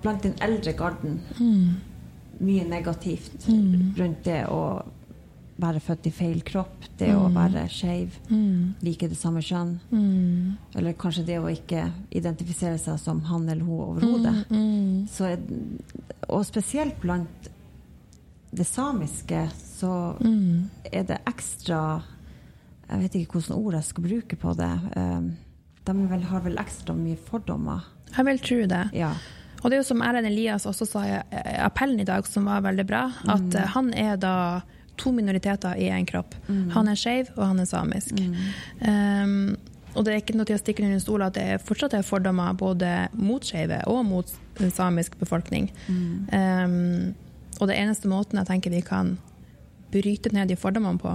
[0.02, 1.20] blant den eldre garden
[2.38, 3.48] mye negativt
[3.98, 4.62] rundt det å
[5.58, 8.14] være født i feil kropp, det å være skeiv,
[8.86, 9.72] like det samme kjønn.
[10.78, 14.44] Eller kanskje det å ikke identifisere seg som han eller hun overhodet.
[15.10, 15.42] Så er,
[16.28, 17.50] og spesielt blant
[18.54, 19.92] det samiske så
[20.88, 22.00] er det ekstra
[22.88, 24.70] Jeg vet ikke hvilke ord jeg skal bruke på det.
[24.96, 25.26] Um,
[25.84, 27.82] de vel, har vel ekstra mye fordommer.
[28.14, 28.84] Jeg vil tro det.
[28.96, 29.10] Ja.
[29.62, 32.46] Og det er jo som Erlend Elias også sa i eh, appellen i dag, som
[32.48, 33.62] var veldig bra, at mm.
[33.74, 34.34] han er da
[34.98, 36.34] to minoriteter i én kropp.
[36.74, 38.18] Han er skeiv, og han er samisk.
[38.82, 39.54] Um,
[39.94, 42.06] og det er ikke noe til å stikke under stol at det er fortsatt er
[42.06, 44.34] fordommer både mot skeive og mot
[44.74, 45.70] samisk befolkning.
[45.88, 47.14] Um,
[47.58, 49.16] og det eneste måten jeg tenker vi kan
[49.94, 51.14] bryte ned de fordommene på,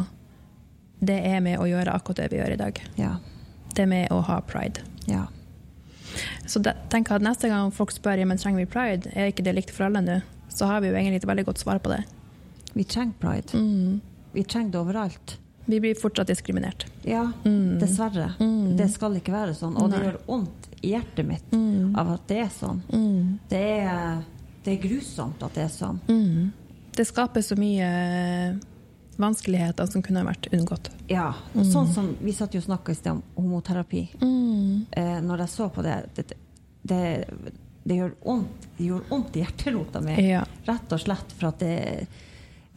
[1.03, 2.83] det er med å gjøre akkurat det vi gjør i dag.
[2.97, 3.13] Ja.
[3.73, 4.83] Det er med å ha pride.
[5.09, 5.27] ja.
[6.45, 9.45] Så det, tenk at neste gang folk spør ja, men trenger vi pride, er ikke
[9.45, 10.19] det likt for alle nå,
[10.53, 12.03] så har vi jo egentlig et veldig godt svar på det.
[12.73, 13.63] Vi trenger pride.
[14.33, 15.37] Vi trenger det overalt.
[15.65, 16.85] Vi blir fortsatt diskriminert.
[17.07, 17.27] Ja,
[17.79, 18.33] dessverre.
[18.77, 19.77] Det skal ikke være sånn.
[19.79, 21.53] Og det gjør vondt i hjertet mitt
[21.95, 22.81] av at det er sånn.
[23.49, 24.17] Det, er,
[24.65, 26.01] det er grusomt at det er sånn.
[26.93, 27.87] Det skaper så mye
[29.21, 30.89] vanskeligheter som kunne vært unngått.
[31.11, 31.29] Ja.
[31.53, 34.03] Og sånn som vi satt jo og snakka i sted om homoterapi.
[34.21, 36.25] Eh, når jeg så på det Det,
[36.83, 36.99] det,
[37.83, 40.17] det gjør vondt Det gjorde vondt i hjerterota mi.
[40.27, 40.43] Ja.
[40.67, 42.07] Rett og slett for at det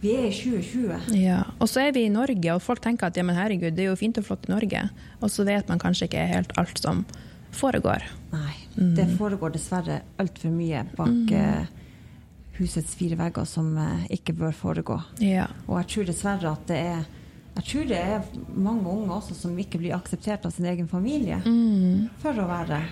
[0.02, 1.14] Vi er i 2020.
[1.16, 1.42] Ja.
[1.58, 3.90] Og så er vi i Norge, og folk tenker at ja, men herregud, det er
[3.94, 4.82] jo fint og flott i Norge.
[5.22, 7.06] Og så vet man kanskje ikke helt alt som
[7.56, 8.04] foregår.
[8.34, 8.52] Nei.
[8.76, 11.70] Det foregår dessverre altfor mye bak eh,
[12.58, 14.98] husets fire vegger som eh, ikke bør foregå.
[15.22, 15.46] Ja.
[15.66, 17.06] Og jeg tror dessverre at det er
[17.56, 21.38] jeg tror det er mange unge også som ikke blir akseptert av sin egen familie
[22.20, 22.82] for å være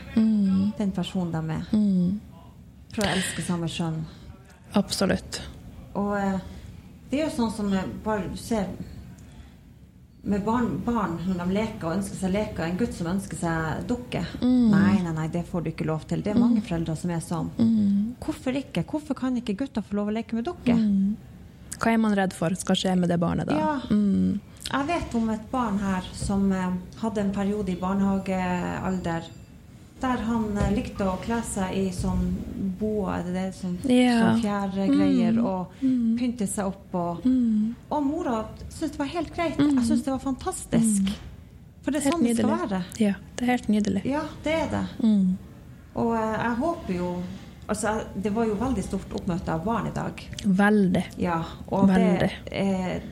[0.79, 1.67] den personen de er.
[2.95, 3.99] For å elske samme kjønn.
[4.81, 5.43] Absolutt.
[6.01, 6.39] Og eh,
[7.11, 7.69] det er jo sånn som
[8.07, 8.71] bare du ser
[10.25, 12.65] med barn, barn når de leker og ønsker seg leker.
[12.65, 14.25] En gutt som ønsker seg dukke.
[14.41, 16.25] Nei, nei, nei, det får du ikke lov til.
[16.25, 17.53] Det er mange foreldre som er sånn.
[18.25, 18.87] Hvorfor ikke?
[18.89, 20.79] Hvorfor kan ikke gutter få lov å leke med dukke?
[21.75, 23.59] Hva er man redd for skal skje med det barnet da?
[23.61, 23.73] Ja.
[24.65, 29.27] Jeg vet om et barn her som eh, hadde en periode i barnehagealder
[30.05, 32.25] der han eh, likte å kle seg i sånn
[32.81, 33.45] boa, er det det?
[33.57, 34.21] Sånn, yeah.
[34.21, 35.79] sånn fjærgreier, og
[36.19, 36.99] pynte seg opp.
[37.01, 39.61] Og, og mora syntes det var helt greit.
[39.61, 41.15] Jeg syntes det var fantastisk.
[41.85, 42.83] For det er Helt sånn det skal være.
[43.01, 44.05] Ja, det er helt nydelig.
[44.09, 44.85] Ja, det er det.
[45.95, 47.15] Og eh, jeg håper jo
[47.65, 50.19] Altså, det var jo veldig stort oppmøte av barn i dag.
[50.45, 51.01] Veldig.
[51.17, 51.39] Ja,
[51.73, 52.27] og Veldig.
[52.51, 53.07] det eh,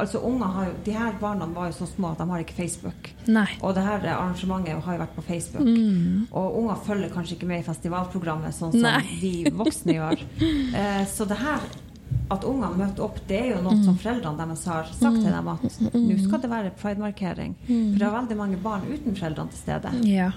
[0.00, 2.56] Altså, unger har jo De her barna var jo så små at de har ikke
[2.56, 3.10] Facebook.
[3.26, 3.46] Nei.
[3.60, 5.68] Og det her arrangementet har jo vært på Facebook.
[6.32, 9.04] Og unger følger kanskje ikke med i festivalprogrammet sånn som Nei.
[9.22, 10.26] vi voksne gjør.
[10.72, 11.60] Eh, så det her
[12.32, 15.50] at ungene møter opp, det er jo noe som foreldrene deres har sagt til dem
[15.52, 17.54] at nå skal det være pridemarkering.
[17.66, 19.92] For det er veldig mange barn uten foreldrene til stede.
[20.08, 20.30] Ja.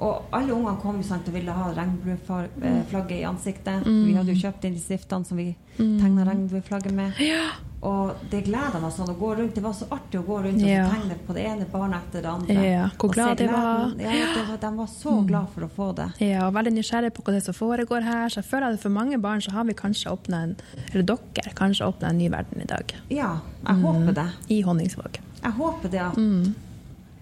[0.00, 3.84] Og alle ungene kom sant, og ville ha regnbueflagget i ansiktet.
[3.84, 5.98] Vi hadde jo kjøpt inn de stiftene som vi mm.
[6.00, 7.20] tegna regnbueflagget med.
[7.20, 7.50] Ja.
[7.84, 9.54] Og det gleda meg sånn å gå rundt.
[9.56, 10.86] Det var så artig å gå rundt Ja.
[10.86, 12.56] og tegne på det ene barnet etter det andre.
[12.64, 13.94] Ja, hvor glad de var.
[14.00, 16.08] Ja, det var, de var så glad for å få det.
[16.24, 18.28] Ja, og veldig nysgjerrig på hva det er som foregår her.
[18.28, 20.56] Så jeg føler at for mange barn så har vi kanskje åpna en
[20.92, 22.92] Eller dere kanskje åpna en ny verden i dag.
[23.12, 24.28] Ja, jeg håper det.
[24.48, 25.20] I Honningsvåg.
[25.42, 26.54] Jeg håper det at, Mm.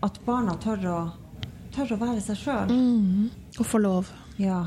[0.02, 1.10] at barna tør å,
[1.78, 2.72] tør å være seg sjøl.
[2.74, 3.28] Mm.
[3.58, 4.10] Og få lov.
[4.38, 4.64] Ja.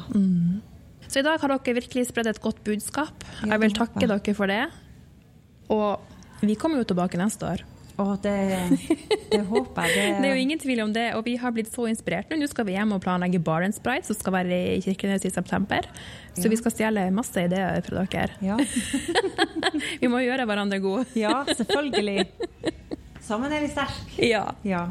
[1.11, 3.25] Så i dag har dere virkelig spredd et godt budskap.
[3.43, 4.63] Jeg vil takke dere for det.
[5.71, 5.99] Og
[6.41, 7.61] vi kommer jo tilbake neste år.
[8.01, 8.31] Og det,
[9.29, 10.13] det håper jeg.
[10.23, 12.37] Det er jo ingen tvil om det, og vi har blitt så inspirert nå.
[12.39, 15.85] Nå skal vi hjem og planlegge Barents Bride, som skal være i Kirkenes i september.
[16.33, 16.53] Så Ja.
[16.55, 18.39] vi skal stjele masse ideer fra dere.
[18.41, 18.57] Ja.
[20.01, 21.05] Vi må gjøre hverandre gode.
[21.19, 22.25] ja, selvfølgelig.
[23.21, 24.17] Sammen er vi sterke.
[24.25, 24.45] Ja.
[24.65, 24.85] Ja.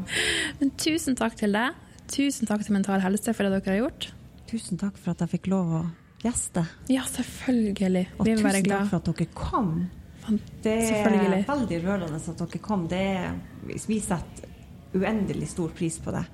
[0.61, 1.75] Men tusen takk til deg.
[2.11, 4.11] Tusen takk til Mental Helse for det dere har gjort.
[4.51, 5.81] Tusen takk for at jeg fikk lov å
[6.25, 6.65] gjeste.
[6.91, 8.05] Ja, selvfølgelig.
[8.17, 9.69] Og vi vil være tusen takk for at dere kom.
[10.61, 12.87] Det er veldig rørende at dere kom.
[12.91, 14.49] Det er, vi setter
[14.91, 16.25] uendelig stor pris på det.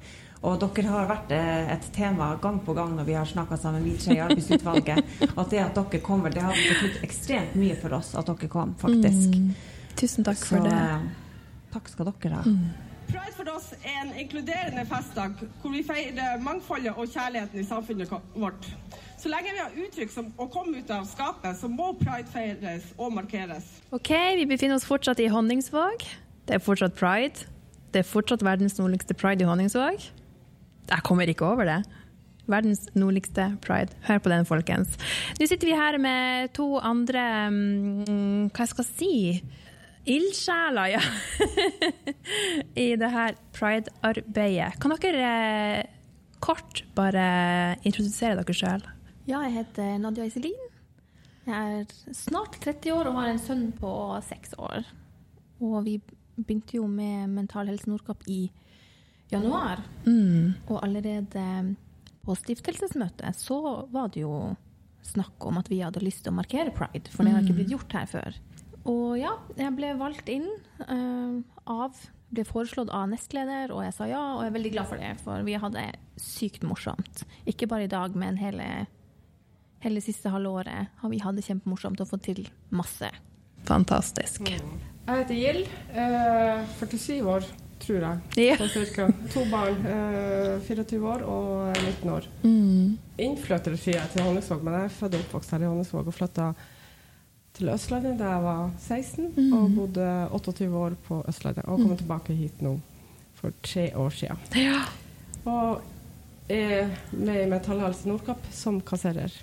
[0.47, 3.85] Og dere har vært eh, et tema gang på gang når vi har snakka sammen,
[3.85, 5.13] vi tre i arbeidsutvalget.
[5.39, 8.73] At det at dere kommer, det har betydd ekstremt mye for oss at dere kom,
[8.81, 9.33] faktisk.
[9.33, 9.53] Mm.
[9.97, 10.73] Tusen takk Så for det.
[10.73, 12.57] eh, takk skal dere ha.
[13.07, 18.11] Pride for oss er en inkluderende festdag hvor vi feirer mangfoldet og kjærligheten i samfunnet
[18.35, 18.67] vårt.
[19.17, 22.91] Så lenge vi har uttrykk som å komme ut av skapet, så må pride feires
[22.97, 23.69] og markeres.
[23.95, 26.03] OK, vi befinner oss fortsatt i Honningsvåg.
[26.47, 27.47] Det er fortsatt pride.
[27.95, 30.03] Det er fortsatt verdens nordligste pride i Honningsvåg.
[30.87, 31.79] Jeg kommer ikke over det.
[32.47, 33.95] Verdens nordligste pride.
[34.07, 34.99] Hør på den, folkens.
[35.39, 39.15] Nå sitter vi her med to andre mm, Hva jeg skal si?
[40.07, 41.01] Ildsjeler, ja.
[42.85, 44.77] I det her pride-arbeidet.
[44.79, 45.89] Kan dere eh,
[46.39, 47.27] kort bare
[47.83, 48.85] introdusere dere sjøl?
[49.27, 50.63] Ja, jeg heter Nadia Iselin.
[51.47, 53.91] Jeg er snart 30 år og har en sønn på
[54.29, 54.87] 6 år.
[55.63, 55.97] Og vi
[56.37, 58.45] begynte jo med Mental Helse Nordkapp i
[59.31, 59.83] januar.
[60.05, 60.55] Mm.
[60.67, 61.75] Og allerede
[62.23, 63.59] på stiftelsesmøtet så
[63.91, 64.55] var det jo
[65.07, 67.71] snakk om at vi hadde lyst til å markere pride, for det har ikke blitt
[67.71, 68.39] gjort her før.
[68.87, 70.47] Og ja, jeg ble valgt inn
[70.87, 71.97] uh, av
[72.27, 75.13] Ble foreslått av nestleder, og jeg sa ja, og jeg er veldig glad for det,
[75.23, 75.83] for vi hadde
[76.19, 77.21] sykt morsomt.
[77.47, 78.65] Ikke bare i dag, men hele,
[79.79, 82.43] hele siste halve året har vi hatt det kjempemorsomt og fått til
[82.75, 83.07] masse.
[83.69, 84.43] Fantastisk.
[84.43, 85.71] Jeg heter Gild.
[85.95, 87.47] Uh, 47 år,
[87.79, 88.43] tror jeg.
[88.43, 88.59] Ja.
[88.59, 89.07] Sånn cirka.
[89.31, 89.79] To barn.
[89.87, 92.27] Uh, 24 år og 19 år.
[92.43, 92.97] Mm.
[93.23, 96.19] Innflytter sier jeg til Honningsvåg, men jeg er født og oppvokst her i Honningsvåg og
[96.19, 96.51] flytta
[97.57, 101.65] til Østlandet da jeg var 16, og bodde 28 år på Østlandet.
[101.65, 102.77] Og kom tilbake hit nå
[103.37, 104.41] for tre år siden.
[104.57, 104.81] Ja.
[105.47, 105.81] Og
[106.49, 109.33] er med Mental Nordkapp som kasserer.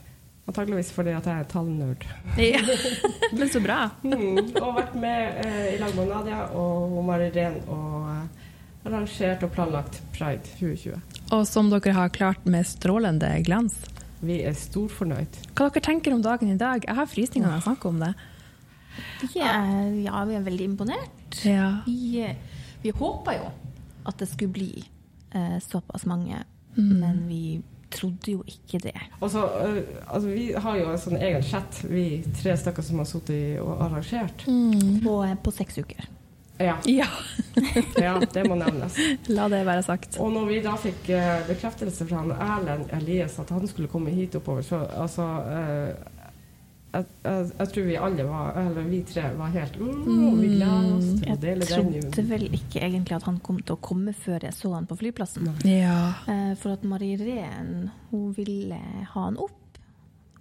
[0.45, 2.05] Antakeligvis fordi at jeg er tallnerd.
[2.37, 2.61] ja.
[3.39, 3.91] Men så bra.
[4.05, 8.51] Mm, og vært med eh, i lag med Nadia og Mari Ren og eh,
[8.85, 11.01] arrangert og planlagt Pride 2020.
[11.33, 13.79] Og som dere har klart med strålende glans.
[14.23, 15.41] Vi er storfornøyd.
[15.57, 16.85] Hva dere tenker om dagen i dag?
[16.87, 18.13] Jeg har frysninger når jeg snakker om det.
[19.35, 21.39] Er, ja, vi er veldig imponert.
[21.45, 21.69] Ja.
[21.87, 22.25] Vi,
[22.85, 23.49] vi håpa jo
[24.07, 24.73] at det skulle bli
[25.35, 26.43] eh, såpass mange,
[26.75, 26.89] Mm.
[26.99, 27.63] men vi
[27.95, 28.97] trodde jo ikke det.
[29.31, 29.77] Så, eh,
[30.11, 33.79] altså, vi har jo en sånn egen chat, vi tre stykker som har sittet og
[33.85, 34.43] arrangert.
[35.05, 36.09] På, eh, på seks uker.
[36.63, 37.07] Ja, ja,
[37.99, 38.95] ja, det må nevnes.
[39.27, 40.19] la det være sagt.
[40.23, 44.13] Og når vi da fikk eh, bekreftelse fra han Erlend Elias at han skulle komme
[44.15, 46.13] hit oppover, så altså eh,
[46.95, 50.93] jeg, jeg, jeg tror vi alle var, eller vi tre var helt mm, Vi gleder
[50.95, 51.91] oss til å Jeg dele den.
[52.15, 54.99] trodde vel ikke egentlig at han kom til å komme før jeg så han på
[55.03, 55.51] flyplassen.
[55.67, 55.99] Ja.
[56.31, 59.59] Eh, for at Marie Rehn hun ville ha han opp.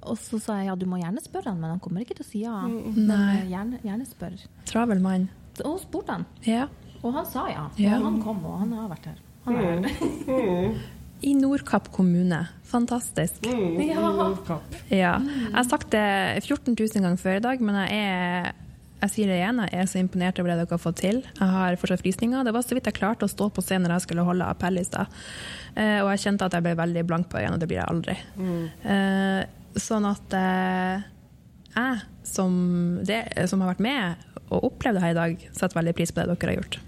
[0.04, 2.26] Og så sa jeg ja, du må gjerne spørre han, men han kommer ikke til
[2.28, 2.58] å si ja.
[2.70, 3.40] Nei.
[3.40, 4.38] eh, gjerne, gjerne spør.
[4.70, 5.30] Travel mann.
[5.62, 6.68] Og spurte han, Ja.
[7.04, 7.68] og han sa ja.
[7.78, 7.98] Ja.
[8.00, 9.22] Og han kom, og han har vært her.
[9.46, 10.82] Han er her.
[11.24, 12.48] I Nordkapp kommune.
[12.68, 13.46] Fantastisk.
[13.46, 14.02] Mm, Ja.
[14.12, 14.64] Nordkapp.
[14.90, 15.14] Ja.
[15.20, 18.52] Jeg har sagt det 14 000 ganger før i dag, men jeg er
[19.04, 21.18] jeg sier det igjen, jeg er så imponert over det dere har fått til.
[21.36, 22.46] Jeg har fortsatt frysninger.
[22.48, 24.80] Det var så vidt jeg klarte å stå på scenen når jeg skulle holde appell
[24.80, 25.08] i stad.
[25.76, 27.92] Eh, og jeg kjente at jeg ble veldig blank på øynene, og det blir jeg
[27.92, 28.16] aldri.
[28.88, 29.42] Eh,
[29.76, 31.04] sånn at eh,
[31.76, 32.56] jeg, som,
[33.04, 33.20] det,
[33.52, 34.16] som har vært med
[34.54, 36.80] og opplevd det her i dag, setter veldig pris på det dere har gjort.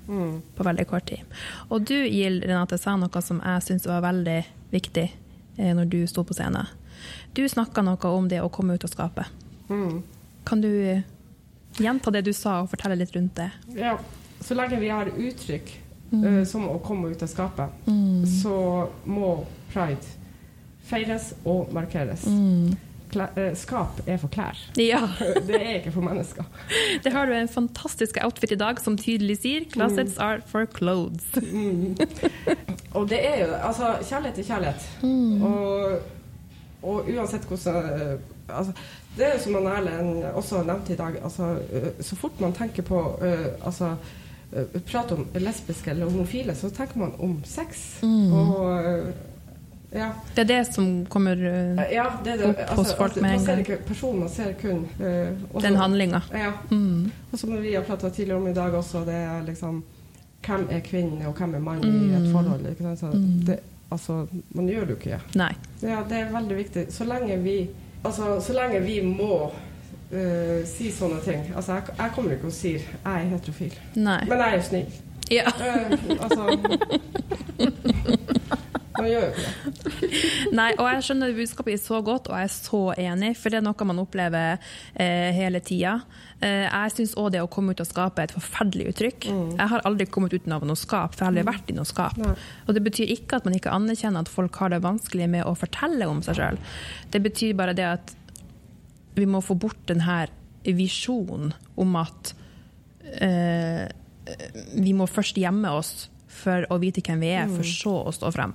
[0.56, 1.38] På veldig kort tid.
[1.70, 4.40] Og du, Gild Renate, sa noe som jeg syns var veldig
[4.74, 6.70] viktig eh, når du sto på scenen.
[7.36, 9.28] Du snakka noe om det å komme ut og skape.
[9.70, 10.04] Mm.
[10.46, 10.72] Kan du
[11.82, 13.50] gjenta det du sa, og fortelle litt rundt det?
[13.76, 13.98] Ja.
[14.46, 15.70] Så lenge vi har uttrykk
[16.14, 17.88] eh, som å komme ut av skapet,
[18.42, 18.58] så
[19.08, 19.30] må
[19.72, 20.04] pride
[20.86, 22.26] feires og markeres.
[22.30, 22.76] Eh,
[23.56, 24.58] skap er for klær.
[24.78, 25.02] Ja,
[25.48, 26.44] Det er ikke for mennesker.
[27.04, 31.40] det har du en fantastisk outfit i dag som tydelig sier 'closets are for clothes'.
[32.94, 34.88] Og det er jo Altså, kjærlighet er kjærlighet.
[35.44, 36.00] Og,
[36.84, 38.72] og uansett hvordan eh, altså,
[39.18, 41.18] Det er jo som Erlend også nevnte i dag.
[41.24, 43.96] Altså, eh, så fort man tenker på eh, altså,
[44.54, 47.86] eh, Prate om lesbiske eller homofile, så tenker man om sex.
[48.04, 49.14] Og eh,
[49.96, 50.10] ja.
[50.36, 52.46] Det er det som kommer uh, ja, det det.
[52.50, 53.78] Opp hos folk altså, med en ser gang.
[53.88, 55.06] personen, ser kun uh,
[55.54, 56.22] også- den handlinga.
[56.34, 56.52] Ja.
[56.72, 57.12] Mm.
[57.32, 59.84] Og som vi har prata tidligere om i dag også, det er liksom
[60.46, 62.66] Hvem er kvinne, og hvem er mann i et forhold?
[62.70, 63.00] Ikke sant?
[63.00, 63.08] Så
[63.48, 63.56] det,
[63.92, 65.18] altså, man gjør det jo ikke.
[65.42, 65.50] Nei.
[65.82, 66.84] Ja, det er veldig viktig.
[66.94, 67.56] Så lenge vi,
[68.04, 72.54] altså, så lenge vi må uh, si sånne ting Altså, jeg, jeg kommer ikke og
[72.54, 74.22] sier 'jeg er heterofil', Nei.
[74.30, 74.86] men jeg er snill.
[75.32, 75.44] Ja.
[75.50, 76.46] Uh, altså
[78.96, 80.20] Man gjør jo ikke det.
[80.56, 83.66] Nei, og jeg skjønner budskapet så godt, og jeg er så enig, for det er
[83.66, 84.56] noe man opplever
[84.94, 85.98] eh, hele tida.
[86.40, 89.28] Eh, jeg syns òg det å komme ut og skape er et forferdelig uttrykk.
[89.30, 91.90] Jeg har aldri kommet ut av noe skap, for jeg har aldri vært i noe
[91.90, 92.18] skap.
[92.22, 92.36] Nei.
[92.68, 95.56] Og det betyr ikke at man ikke anerkjenner at folk har det vanskelig med å
[95.60, 96.62] fortelle om seg sjøl.
[97.12, 98.16] Det betyr bare det at
[99.16, 100.32] vi må få bort den her
[100.66, 102.34] visjonen om at
[103.22, 103.86] eh,
[104.74, 106.10] vi må først gjemme oss
[106.46, 108.54] for å vite hvem vi er, for så å stå frem.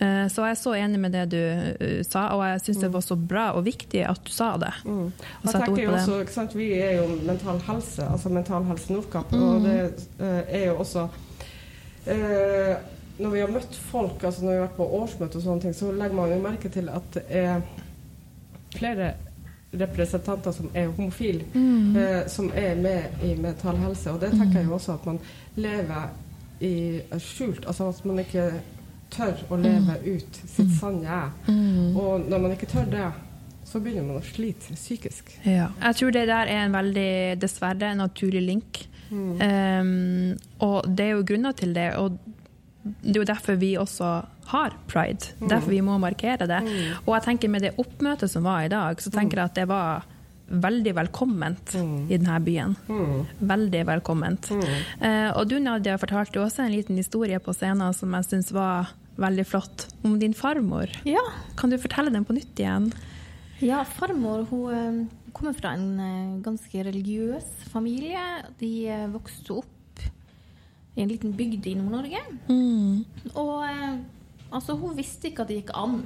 [0.00, 2.88] Eh, Så jeg er så enig med det du eh, sa, og jeg syns det
[2.94, 4.70] var så bra og viktig at du sa det.
[4.88, 5.10] Og
[5.44, 9.32] Jeg tenker jo også, ikke sant, Vi er jo Mental Helse, altså Mental Helse Nordkapp,
[9.36, 9.76] og det
[10.20, 11.04] eh, er jo også
[12.06, 12.76] eh,
[13.20, 15.74] Når vi har møtt folk, altså når vi har vært på årsmøte og sånne ting,
[15.76, 17.60] så legger man jo merke til at det er
[18.78, 19.10] flere
[19.76, 24.10] representanter som er homofile, eh, som er med i Mental Helse.
[24.10, 25.20] Og det tenker jeg jo også at man
[25.60, 26.08] lever
[26.60, 28.50] i skjult, altså at man ikke
[29.10, 31.56] tør å leve ut sitt sanne jeg.
[31.98, 33.08] Og når man ikke tør det,
[33.70, 35.30] så begynner man å slite psykisk.
[35.46, 35.70] Ja.
[35.78, 38.82] Jeg tror det der er en veldig, dessverre, naturlig link.
[39.10, 41.88] Um, og det er jo grunner til det.
[41.98, 42.18] Og
[42.82, 44.10] det er jo derfor vi også
[44.50, 45.34] har pride.
[45.38, 46.60] Derfor vi må markere det.
[47.04, 49.68] Og jeg tenker med det oppmøtet som var i dag, så tenker jeg at det
[49.70, 50.08] var
[50.50, 52.74] veldig velkomment i denne byen.
[53.38, 54.50] Veldig velkomment.
[54.50, 58.90] Eh, og du Nadia fortalte også en liten historie på scenen som jeg syns var
[59.20, 60.90] veldig flott, om din farmor.
[61.08, 61.22] Ja.
[61.60, 62.90] Kan du fortelle den på nytt igjen?
[63.60, 65.00] Ja, farmor hun eh,
[65.36, 68.22] kommer fra en eh, ganske religiøs familie.
[68.60, 70.06] De eh, vokste opp
[70.96, 72.22] i en liten bygd i Nord-Norge.
[73.36, 74.00] Og eh,
[74.50, 76.00] altså, hun visste ikke at det gikk an.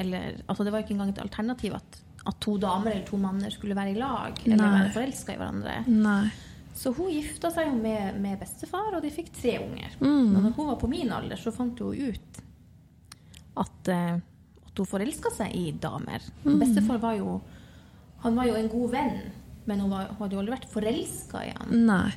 [0.00, 3.52] Eller, altså, det var ikke engang et alternativ at, at to damer eller to manner
[3.52, 4.70] skulle være i lag eller Nei.
[4.76, 5.76] være forelska i hverandre.
[5.88, 6.30] Nei.
[6.76, 9.96] Så hun gifta seg med, med bestefar, og de fikk tre unger.
[10.00, 10.36] Mm.
[10.36, 12.40] Og når hun var på min alder, så fant hun ut
[13.60, 14.16] at, eh,
[14.68, 16.24] at hun forelska seg i damer.
[16.44, 16.58] Mm.
[16.62, 17.40] Bestefar var jo
[18.20, 19.20] Han var jo en god venn,
[19.64, 21.70] men hun, var, hun hadde jo aldri vært forelska i han.
[21.88, 22.10] Nei.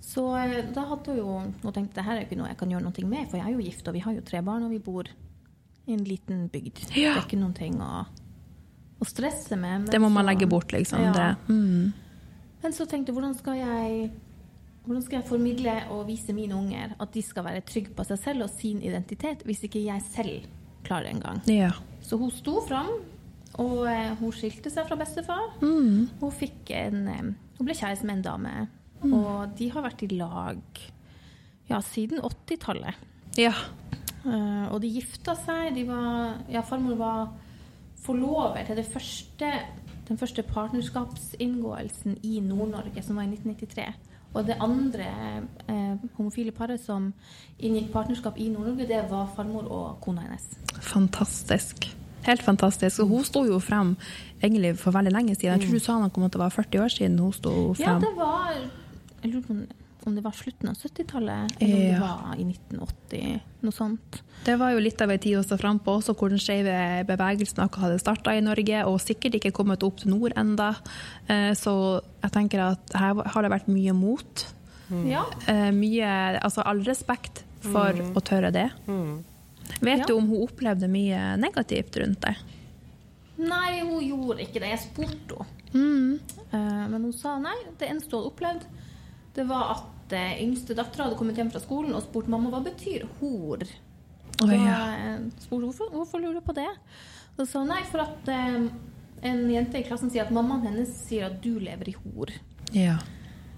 [0.00, 2.60] Så eh, da hadde hun jo Hun tenkte det her er jo ikke noe jeg
[2.62, 4.64] kan gjøre noe med, for jeg er jo gift, og vi har jo tre barn,
[4.64, 5.08] og vi bor
[5.84, 6.86] i en liten bygd.
[6.92, 8.04] Det er ikke noen ting å,
[9.02, 9.90] å stresse med.
[9.90, 11.02] Det må man legge bort, liksom.
[11.02, 11.12] Ja.
[11.16, 11.52] Det.
[11.52, 11.92] Mm.
[12.62, 14.12] Men så tenkte jeg, hvordan skal jeg
[14.82, 18.18] hvordan skal jeg formidle og vise mine unger at de skal være trygge på seg
[18.18, 20.48] selv og sin identitet, hvis ikke jeg selv
[20.86, 21.42] klarer det engang?
[21.46, 21.70] Ja.
[22.02, 22.90] Så hun sto fram,
[23.62, 25.52] og eh, hun skilte seg fra bestefar.
[25.62, 26.08] Mm.
[26.18, 26.32] Hun,
[26.80, 27.22] en, eh,
[27.58, 28.56] hun ble kjæreste med en dame,
[29.06, 30.82] og de har vært i lag
[31.70, 33.06] ja, siden 80-tallet.
[33.38, 33.54] ja.
[34.22, 35.72] Eh, og de gifta seg.
[35.74, 37.32] De var, ja, farmor var
[38.02, 39.52] forlover til det første,
[40.08, 43.84] den første partnerskapsinngåelsen i Nord-Norge, som var i 1993.
[44.34, 45.06] Og det andre
[45.68, 47.12] eh, homofile paret som
[47.58, 50.46] inngikk partnerskap i Nord-Norge, det var farmor og kona hennes.
[50.80, 51.90] Fantastisk.
[52.22, 53.02] Helt fantastisk.
[53.02, 53.96] Og hun sto jo frem
[54.42, 55.60] egentlig for veldig lenge siden.
[55.60, 57.98] Jeg tror du sa noe om at det var 40 år siden hun sto Ja,
[58.00, 58.54] det var
[59.22, 59.54] Jeg lurer på
[60.06, 64.22] om- det var slutten av 70-tallet, eller om det var i 1980, noe sånt.
[64.44, 67.04] Det var jo litt av en tid å stå fram på, også hvor den skeive
[67.06, 70.74] bevegelsen akkurat hadde starta i Norge, og sikkert ikke kommet opp til nord enda.
[71.28, 74.46] Eh, Så jeg tenker at her har det vært mye mot.
[75.06, 75.24] Ja.
[75.48, 78.70] Eh, Mye Altså all respekt for å tørre det.
[79.80, 80.04] Vet Ja.
[80.06, 82.36] du om hun opplevde mye negativt rundt det?
[83.38, 84.68] Nei, hun gjorde ikke det.
[84.68, 85.46] Jeg spurte henne.
[85.72, 86.20] Mm.
[86.52, 87.54] Eh, men hun sa nei.
[87.78, 88.62] Det eneste hun hadde opplevd,
[89.34, 92.60] det var at eh, yngste dattera hadde kommet hjem fra skolen og spurt mamma hva
[92.66, 93.62] betyr hor.
[94.42, 94.78] Og Da ja.
[94.96, 96.68] eh, spurte hvorfor, hvorfor lurer du på det.
[97.38, 98.68] Og så nei, for at eh,
[99.22, 102.32] en jente i klassen sier at mammaen hennes sier at du lever i hor.
[102.72, 102.98] ja.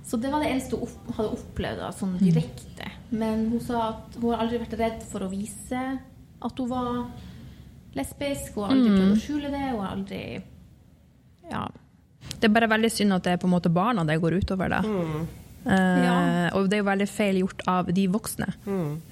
[0.05, 2.91] Så det var det eneste hun opp, hadde opplevd da, sånn direkte.
[3.09, 5.81] Men hun sa at hun har aldri vært redd for å vise
[6.45, 7.07] at hun var
[7.97, 8.51] lesbisk.
[8.59, 9.63] Hun har aldri prøvd å skjule det.
[9.71, 10.21] Hun har aldri
[11.51, 11.63] Ja.
[12.37, 14.69] Det er bare veldig synd at det er på en måte barna det går utover.
[14.77, 14.83] da.
[14.85, 15.25] Eh,
[15.67, 16.51] Ja.
[16.55, 18.49] Og det er jo veldig feil gjort av de voksne.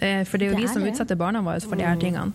[0.00, 0.92] Eh, for det er jo Det de er som det.
[0.92, 2.32] utsetter barna våre for de her tingene.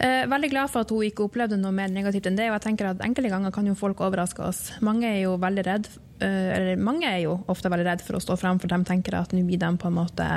[0.00, 2.48] Uh, veldig glad for at hun ikke opplevde noe mer negativt enn det.
[2.48, 4.70] Og jeg tenker at enkelte ganger kan jo folk overraske oss.
[4.80, 5.88] Mange er jo veldig redd,
[6.20, 9.14] eh, eller mange er jo ofte veldig redd for å stå frem, for de tenker
[9.18, 10.30] at nå blir de på en måte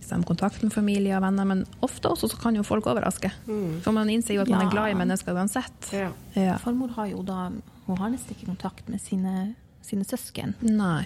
[0.00, 3.30] hvis kontakt med familie og venner, men ofte også så kan jo folk overraske.
[3.84, 4.66] For man innser jo at man Ja.
[4.66, 5.92] er glad i mennesker uansett.
[5.92, 6.10] Ja.
[6.34, 6.56] Ja.
[6.56, 7.50] Farmor har jo da
[7.86, 10.54] Hun har nesten ikke kontakt med sine, sine søsken.
[10.62, 11.04] Nei.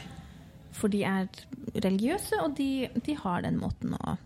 [0.75, 1.29] For de er
[1.75, 4.17] religiøse, og de, de har den måten å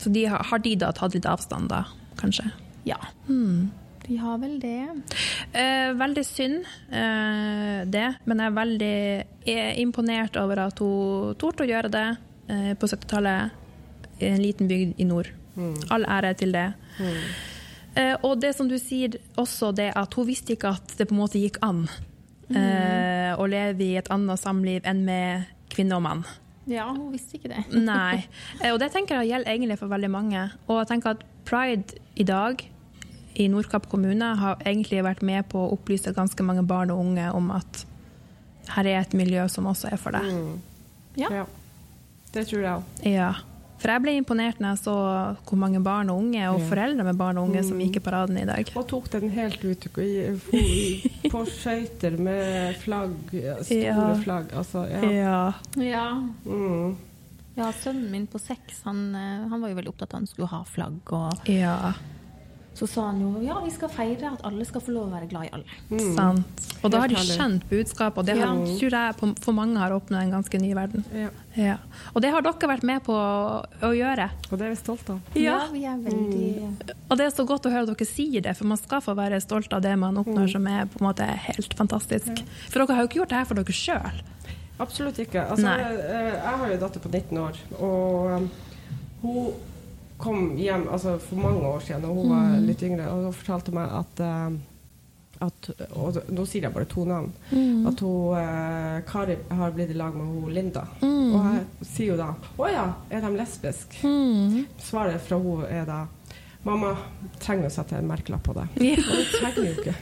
[0.00, 1.84] Så de har, har de da tatt litt avstand, da,
[2.18, 2.48] kanskje?
[2.88, 2.98] Ja.
[4.02, 4.88] De har vel det.
[5.54, 8.08] Eh, veldig synd, eh, det.
[8.26, 8.96] Men jeg er veldig
[9.52, 12.08] er imponert over at hun torde å gjøre det
[12.48, 15.30] eh, på 70-tallet i en liten bygd i nord.
[15.92, 16.68] All ære til det.
[17.94, 21.14] Eh, og det som du sier også, det at hun visste ikke at det på
[21.14, 21.84] en måte gikk an
[22.56, 26.24] eh, å leve i et annet samliv enn med kvinne og mann.
[26.70, 27.64] Ja, hun visste ikke det.
[27.90, 28.22] Nei.
[28.60, 30.44] Eh, Og det tenker jeg gjelder egentlig for veldig mange.
[30.68, 32.60] Og jeg tenker at pride i dag
[33.40, 37.30] i Nordkapp kommune har egentlig vært med på å opplyse ganske mange barn og unge
[37.32, 37.86] om at
[38.76, 40.28] her er et miljø som også er for deg.
[41.18, 41.32] Ja.
[41.40, 41.46] ja.
[42.32, 43.08] Det tror jeg òg.
[43.08, 43.30] Ja.
[43.82, 44.92] For jeg ble imponert når jeg så
[45.48, 46.66] hvor mange barn og unge, og Ja.
[46.70, 48.70] foreldre med barn og unge, som gikk i paraden i dag.
[48.78, 49.86] Og tok den helt ut
[51.32, 53.16] på skøyter med flagg,
[53.66, 54.14] store Ja.
[54.22, 54.52] flagg.
[54.54, 55.02] Altså, ja.
[55.10, 55.52] Ja.
[55.82, 56.06] Ja.
[56.46, 56.96] Mm.
[57.56, 60.26] ja, sønnen min på seks, han, eh, han var jo veldig opptatt av at han
[60.30, 61.00] skulle ha flagg.
[61.12, 61.92] Og ja.
[62.74, 65.28] Så sa han jo ja, vi skal feire at alle skal få lov å være
[65.28, 66.04] glad i alle.
[66.16, 66.62] Sant.
[66.82, 68.76] Og da har de skjønt budskapet, og det har, Ja.
[68.80, 71.04] tror jeg for mange har åpnet en ganske ny verden.
[71.14, 71.28] Ja.
[71.54, 71.76] Ja.
[72.14, 74.30] Og det har dere vært med på å, å gjøre.
[74.50, 75.20] Og det er vi stolte av.
[75.36, 78.56] Ja, vi er veldig Og det er så godt å høre at dere sier det,
[78.56, 81.26] for man skal få være stolt av det man oppnår som er på en måte
[81.28, 82.40] helt fantastisk.
[82.70, 84.22] For dere har jo ikke gjort det her for dere sjøl.
[84.80, 85.44] Absolutt ikke.
[85.44, 85.76] Altså, Nei.
[85.80, 88.50] eh, jeg har jo en datter på 19 år, og um,
[89.22, 89.52] hun
[90.22, 92.66] kom hjem altså, for mange år siden, og hun var Mm.
[92.68, 94.52] litt yngre, og hun fortalte meg at, uh,
[95.42, 97.32] at og nå sier jeg bare to navn.
[97.50, 97.86] Mm.
[97.90, 100.84] At hun, eh, Kari har blitt i lag med hun Linda.
[101.02, 101.34] Mm.
[101.34, 104.02] Og jeg sier jo da Å ja, er de lesbiske?
[104.06, 104.66] Mm.
[104.78, 106.04] Svaret fra hun er da
[106.64, 106.92] Mamma,
[107.42, 108.68] trenger å sette en merkelapp på det.
[108.86, 109.00] Ja.
[109.02, 109.94] Og hun trenger jo ikke.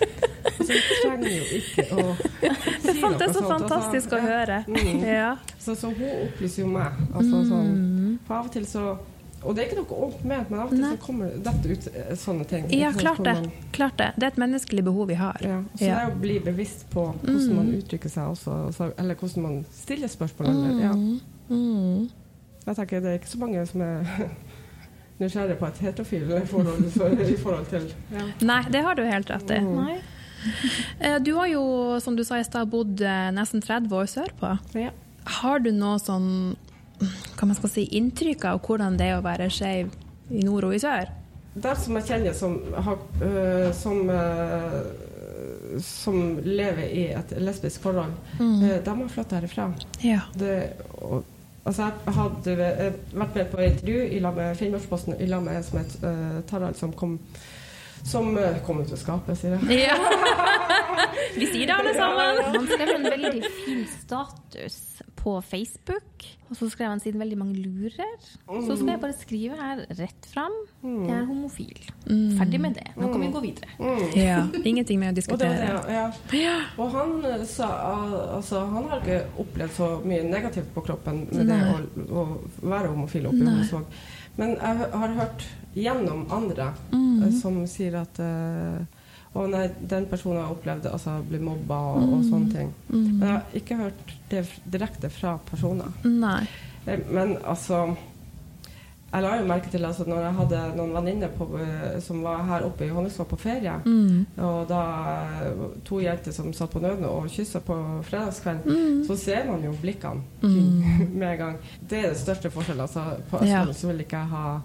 [0.50, 2.02] Altså, hun trenger jo ikke å
[2.84, 3.14] si noe».
[3.16, 3.48] Det er så sånt.
[3.48, 4.58] fantastisk Altså, å høre.
[4.68, 5.06] Mm.
[5.08, 5.30] Ja.
[5.56, 7.00] Så, så hun opplyser jo meg.
[7.14, 8.84] Altså, sånn, for av og til så
[9.42, 11.86] Og det er ikke noe ondt ment, men av og til så kommer dette ut
[11.94, 12.66] eh, sånne ting.
[12.76, 13.32] ja, klart det.
[13.38, 14.10] man- klart det.
[14.16, 15.38] Det er et menneskelig behov vi har.
[15.40, 15.94] Ja, så Ja.
[15.94, 20.08] det er å bli bevisst på hvordan man uttrykker seg også, eller hvordan man stiller
[20.08, 20.48] spørsmål.
[20.50, 20.92] Eller, ja.
[21.50, 22.10] Mm.
[22.66, 24.04] Jeg tenker det er ikke så mange som er
[25.20, 26.84] nysgjerrig på et heterofil forhold
[27.30, 28.26] i forhold til ja.
[28.42, 29.60] Nei, det har du helt rett i.
[29.64, 29.98] Nei.
[31.00, 34.58] Eh, Du har jo, som du sa i stad, bodd eh, nesten 30 år sørpå.
[34.74, 34.90] Ja.
[35.40, 36.56] Har du noe sånn
[37.00, 39.92] hva man skal si, inntrykk av hvordan det er å være skeiv
[40.30, 41.10] i nord og i sør?
[41.60, 42.58] Der som jeg kjenner som,
[43.24, 48.60] øh, som, øh, som lever i et lesbisk forhold, mm.
[48.84, 49.70] de har flytta herifra.
[50.04, 50.20] Ja.
[50.38, 51.24] Det, og,
[51.64, 55.56] altså jeg hadde øh, vært med på intervju i lag med Finnmarksposten i lag med
[55.56, 57.18] en som het uh, Tarald, som kom
[58.04, 59.88] som uh, kom ut av skapet, sier jeg.
[59.88, 59.96] ja.
[61.38, 62.40] Vi sier det alle sammen.
[62.54, 64.78] Han skrev en veldig fin status
[65.20, 66.24] på Facebook.
[66.50, 68.16] Og så skrev han siden veldig mange lurer.
[68.66, 70.54] Så skal jeg bare skrive her rett fram.
[70.82, 71.82] Jeg er homofil.
[72.38, 72.86] Ferdig med det.
[72.96, 73.68] Nå kan vi gå videre.
[74.16, 74.40] Ja.
[74.64, 75.82] Ingenting med å Og, det diskutere.
[75.86, 76.56] det, ja.
[76.80, 77.68] og han øh, sa
[78.38, 82.26] altså, han har ikke opplevd så mye negativt på kroppen med det å, å
[82.64, 83.84] være homofil oppi i
[84.40, 87.22] Men jeg har hørt gjennom andre Mm.
[87.22, 88.80] øh, som sier at øh,
[89.34, 92.72] å nei, den personen har opplevd altså, bli mobba og, og sånne ting.
[92.90, 93.02] Mm.
[93.20, 95.92] Men jeg har ikke hørt det direkte fra personer.
[96.04, 96.40] Nei.
[96.86, 97.96] Eh, Men altså
[99.12, 102.62] Jeg la jo merke til altså, når jeg hadde noen venninner eh, som var her
[102.68, 104.26] oppe i Honningsvåg på ferie, Mm.
[104.38, 104.82] og da
[105.42, 107.74] eh, to jenter som satt på nødene og kyssa på
[108.06, 109.04] fredagskvelden, Mm.
[109.08, 110.22] så ser man jo blikkene
[111.18, 111.56] med en gang.
[111.80, 112.82] Det er det største forskjellen.
[112.86, 113.64] Altså, på Ja.
[113.72, 114.60] Så vil ikke jeg ha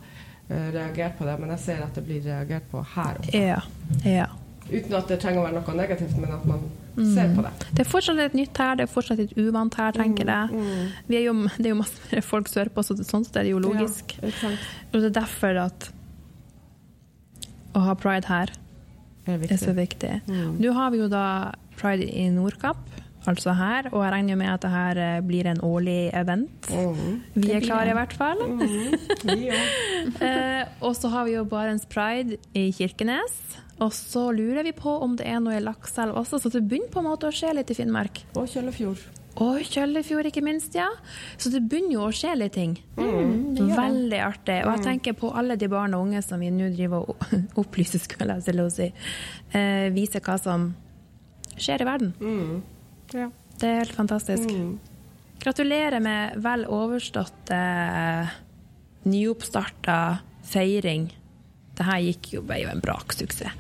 [0.50, 3.38] reagert på det, men jeg ser at det blir reagert på her oppe.
[3.38, 3.62] Ja.
[4.06, 4.28] ja.
[4.72, 7.14] Uten at det trenger å være noe negativt, men at man Mm.
[7.14, 7.50] ser på det.
[7.76, 10.50] Det er fortsatt litt nytt her, det er fortsatt litt uvant her, tenker jeg.
[10.56, 10.92] Mm.
[11.10, 13.52] Vi er jo, det er jo masse mer folk sørpå, så sånn sett er det
[13.52, 14.16] jo logisk.
[14.24, 14.52] Ja.
[14.94, 15.90] Og det er derfor at
[17.76, 18.54] å ha pride her
[19.28, 20.22] er er så viktig.
[20.30, 20.58] Mm.
[20.62, 22.78] Nå har vi jo da pride i Nordkapp,
[23.28, 23.90] altså her.
[23.92, 26.70] Og jeg regner med at det her eh, blir en årlig event.
[27.36, 28.40] Vi er klare i hvert fall.
[30.22, 33.34] Eh, og så har vi jo Barents Pride i Kirkenes.
[33.84, 36.92] Og så lurer vi på om det er noe i Lakselv også, så det begynner
[36.94, 38.22] på en måte å skje litt i Finnmark.
[38.40, 39.02] Og Kjøllefjord.
[39.44, 40.88] Og Kjøllefjord, ikke minst, ja.
[41.36, 42.78] Så det begynner jo å skje litt ting.
[42.96, 44.62] Veldig artig.
[44.64, 48.00] Og jeg tenker på alle de barn og unge som vi nå driver og opplyser,
[48.00, 48.88] skulle jeg til å si.
[49.52, 50.70] Eh, viser hva som
[51.60, 52.16] skjer i verden.
[53.12, 53.28] Ja.
[53.60, 54.48] Det er helt fantastisk.
[55.44, 58.32] Gratulerer med vel overstått eh,
[59.04, 60.00] nyoppstarta
[60.48, 61.10] feiring.
[61.76, 63.52] Det her gikk jo, ble jo en braksuksess.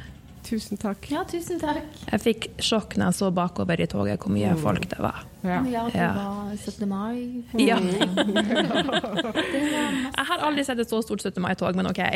[0.45, 1.07] Tusen takk.
[1.09, 1.81] Ja, tusen takk.
[2.11, 5.23] Jeg fikk sjokk når jeg så bakover i toget hvor mye folk det var.
[5.41, 5.55] Ja.
[5.65, 6.85] Ja, det var 17.
[6.87, 7.41] mai.
[7.57, 7.79] Ja.
[7.81, 8.05] Jeg
[10.29, 11.41] har aldri sett et så stort 17.
[11.41, 11.97] mai-tog, men OK.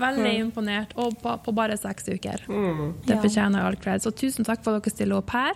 [0.00, 2.42] Veldig imponert, og på, på bare seks uker.
[2.46, 3.20] Det Ja.
[3.22, 4.02] fortjener all cred.
[4.04, 5.54] Så tusen takk for at dere stiller opp her.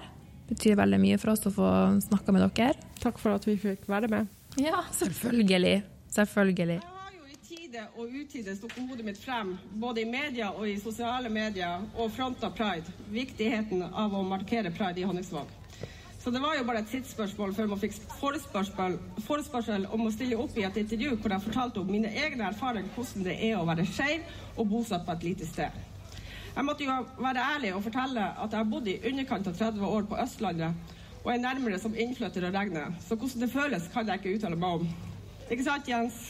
[0.48, 1.68] Det betyr veldig mye for oss å få
[2.08, 2.74] snakka med dere.
[3.00, 4.26] Takk for at vi fikk være med.
[4.58, 4.82] Ja.
[4.92, 5.82] Selvfølgelig.
[6.10, 6.80] Selvfølgelig.
[6.80, 7.36] Jeg har jo i
[7.70, 12.10] tide og utide stukket hodet mitt frem, både i media og i sosiale medier, og
[12.10, 12.90] fronta pride.
[13.12, 15.52] Viktigheten av å markere pride i Honningsvåg.
[16.20, 20.36] Så det var jo bare et tidsspørsmål før man fikk forespørsel, forespørsel om å stille
[20.40, 23.68] opp i et intervju hvor jeg fortalte om mine egne erfaringer hvordan det er å
[23.68, 25.78] være skeiv og bosatt på et lite sted.
[26.50, 29.86] Jeg måtte jo være ærlig og fortelle at jeg har bodd i underkant av 30
[29.86, 34.08] år på Østlandet og er nærmere som innflytter å regne, så hvordan det føles, kan
[34.08, 34.92] jeg ikke uttale meg om.
[35.50, 36.20] Ikke sant, Jens?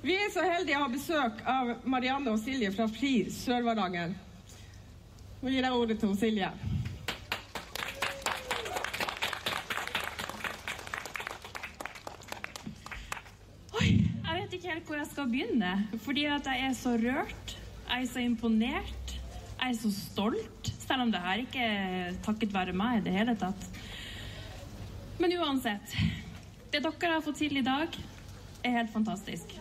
[0.00, 4.14] Vi er så heldige å ha besøk av Marianne og Silje fra FRI Sør-Varanger.
[5.42, 6.48] Nå gir jeg ordet til Silje.
[13.76, 15.76] Oi, Jeg vet ikke helt hvor jeg skal begynne,
[16.08, 19.16] fordi at jeg er så rørt, jeg er så imponert,
[19.60, 23.18] jeg er så stolt, selv om det her ikke er takket være meg i det
[23.20, 23.68] hele tatt.
[25.20, 25.92] Men uansett,
[26.72, 28.00] det dere har fått til i dag,
[28.64, 29.60] er helt fantastisk.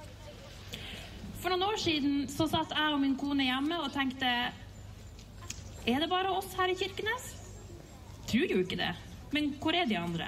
[1.39, 4.27] For noen år siden så satt jeg og min kone hjemme og tenkte
[5.87, 7.31] Er det bare oss her i Kirkenes?
[8.29, 8.91] Tror jo ikke det.
[9.33, 10.27] Men hvor er de andre?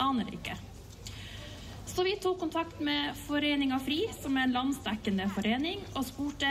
[0.00, 0.54] Aner ikke.
[1.86, 6.50] Så vi tok kontakt med Foreninga FRI, som er en landsdekkende forening, og spurte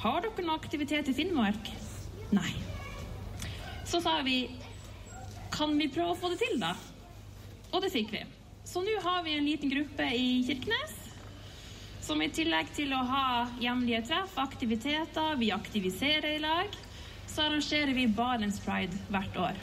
[0.00, 1.70] har dere noe aktivitet i Finnmark.
[2.34, 2.52] Nei.
[3.90, 4.44] Så sa vi
[5.50, 6.72] kan vi prøve å få det til, da?
[7.74, 8.22] Og det fikk vi.
[8.64, 10.99] Så nå har vi en liten gruppe i Kirkenes
[12.10, 13.24] som i tillegg til å ha
[13.62, 16.72] hjemlige treff, aktiviteter, vi aktiviserer i lag,
[17.30, 19.60] så arrangerer vi Barents Pride hvert år.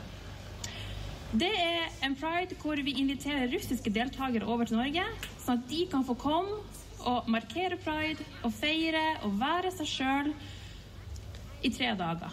[1.35, 5.03] Det er en pride hvor vi inviterer russiske deltakere over til Norge,
[5.43, 6.61] sånn at de kan få komme
[7.07, 10.31] og markere pride og feire og være seg sjøl
[11.67, 12.31] i tre dager.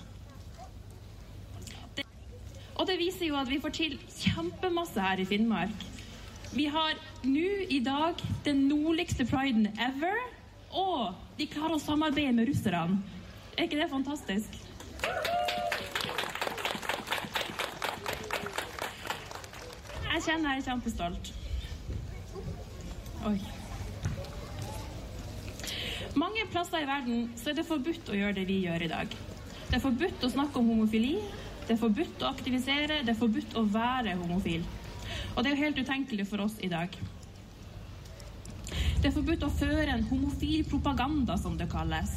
[2.78, 5.90] Og det viser jo at vi får til kjempemasse her i Finnmark.
[6.54, 6.94] Vi har
[7.26, 10.20] nå i dag den nordligste priden ever,
[10.70, 13.00] og de klarer å samarbeide med russerne.
[13.56, 14.54] Er ikke det fantastisk?
[20.12, 21.32] Jeg kjenner jeg er kjempestolt.
[23.26, 23.34] Oi.
[26.14, 29.18] Mange plasser i verden så er det forbudt å gjøre det vi gjør i dag.
[29.66, 31.16] Det er forbudt å snakke om homofili,
[31.66, 34.62] det er forbudt å aktivisere, det er forbudt å være homofil.
[35.34, 36.94] Og det er jo helt utenkelig for oss i dag.
[39.00, 42.14] Det er forbudt å føre en homofil propaganda, som det kalles.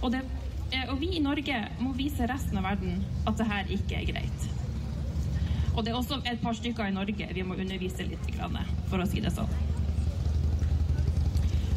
[0.00, 0.24] Og, det,
[0.88, 4.48] og vi i Norge må vise resten av verden at det her ikke er greit.
[5.74, 8.28] Og det er også et par stykker i Norge vi må undervise litt,
[8.90, 9.50] for å si det sånn.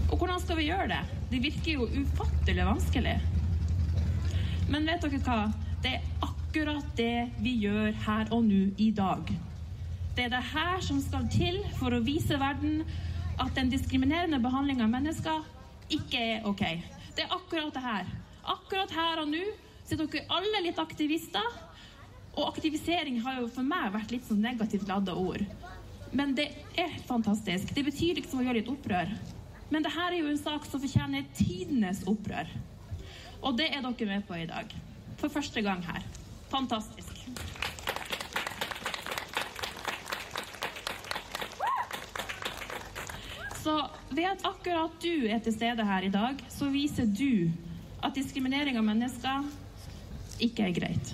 [0.08, 1.02] Og hvordan skal vi gjøre det?
[1.32, 3.16] Det virker jo ufattelig vanskelig.
[4.72, 5.40] Men vet dere hva?
[5.84, 6.06] Det er
[6.48, 9.28] akkurat det vi gjør her og nå i dag.
[10.16, 12.86] Det er det her som skal til for å vise verden
[13.38, 15.44] at den diskriminerende behandlinga av mennesker
[15.92, 16.64] ikke er OK.
[17.18, 18.08] Det er akkurat det her.
[18.48, 19.44] Akkurat her og nå
[19.84, 21.50] så er dere alle litt aktivister.
[22.38, 25.44] Og aktivisering har jo for meg vært litt sånn negativt ladda ord.
[26.16, 26.48] Men det
[26.80, 27.74] er fantastisk.
[27.76, 29.12] Det betyr liksom å gjøre litt opprør.
[29.68, 32.48] Men det her er jo en sak som fortjener tidenes opprør.
[33.42, 34.72] Og det er dere med på i dag.
[35.20, 36.06] For første gang her.
[36.50, 37.14] Fantastisk.
[43.64, 47.50] Så ved at akkurat du er til stede her i dag, så viser du
[48.04, 49.50] at diskriminering av mennesker
[50.40, 51.12] ikke er greit.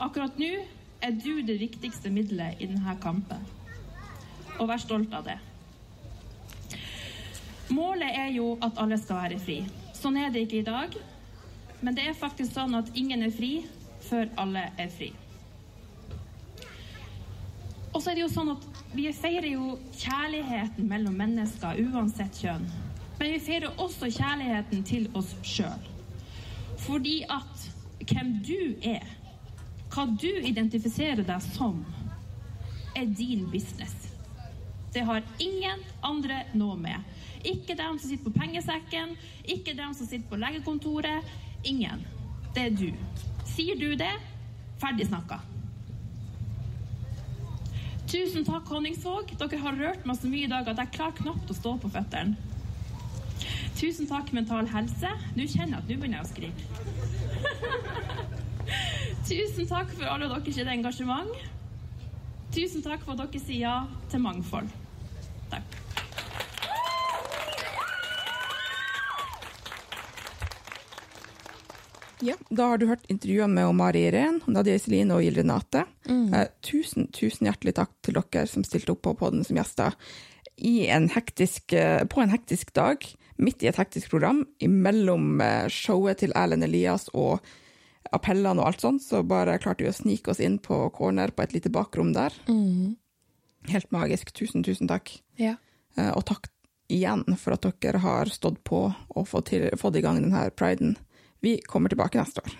[0.00, 0.50] Akkurat nå
[1.04, 3.46] er du det viktigste middelet i denne kampen.
[4.58, 5.38] Og vær stolt av det.
[7.70, 9.60] Målet er jo at alle skal være fri.
[9.94, 10.96] Sånn er det ikke i dag.
[11.80, 13.52] Men det er faktisk sånn at ingen er fri
[14.04, 15.10] før alle er fri.
[17.90, 22.68] Og så er det jo sånn at vi feirer jo kjærligheten mellom mennesker uansett kjønn.
[23.18, 25.88] Men vi feirer også kjærligheten til oss sjøl.
[26.80, 27.66] Fordi at
[28.10, 29.04] hvem du er,
[29.90, 31.82] hva du identifiserer deg som,
[32.96, 33.94] er din business.
[34.94, 37.04] Det har ingen andre noe med.
[37.46, 39.14] Ikke dem som sitter på pengesekken,
[39.44, 41.26] ikke dem som sitter på legekontoret.
[41.64, 42.04] Ingen.
[42.54, 42.90] Det er du.
[43.50, 44.12] Sier du det,
[44.80, 45.40] ferdig snakka.
[48.10, 49.36] Tusen takk, Honningsvåg.
[49.38, 51.90] Dere har rørt meg så mye i dag at jeg klarer knapt å stå på
[51.94, 52.34] føttene.
[53.78, 55.12] Tusen takk, Mental Helse.
[55.36, 56.64] Nå kjenner jeg at nå begynner jeg å skrike.
[59.30, 61.32] Tusen takk for alle deres engasjement.
[62.50, 63.76] Tusen takk for at dere sier ja
[64.10, 64.68] til mangfold.
[65.52, 65.79] Takk.
[72.22, 75.86] Ja, da har du hørt intervjuene med Mari Irén, Nadia Iselin og Gild Renate.
[76.34, 79.96] Eh, tusen, tusen hjertelig takk til dere som stilte opp på podden som gjester
[80.60, 83.06] i en hektisk, eh, på en hektisk dag,
[83.40, 87.40] midt i et hektisk program, mellom eh, showet til Erlend Elias og
[88.12, 91.42] appellene og alt sånt, så bare klarte vi å snike oss inn på corner på
[91.46, 92.34] et lite bakrom der.
[93.70, 94.32] Helt magisk.
[94.36, 95.12] Tusen, tusen takk.
[95.38, 95.56] Ja.
[95.96, 96.48] Eh, Og takk
[96.90, 100.96] igjen for at dere har stått på og fått, til, fått i gang denne priden.
[101.42, 102.54] Vi kommer tilbake neste år.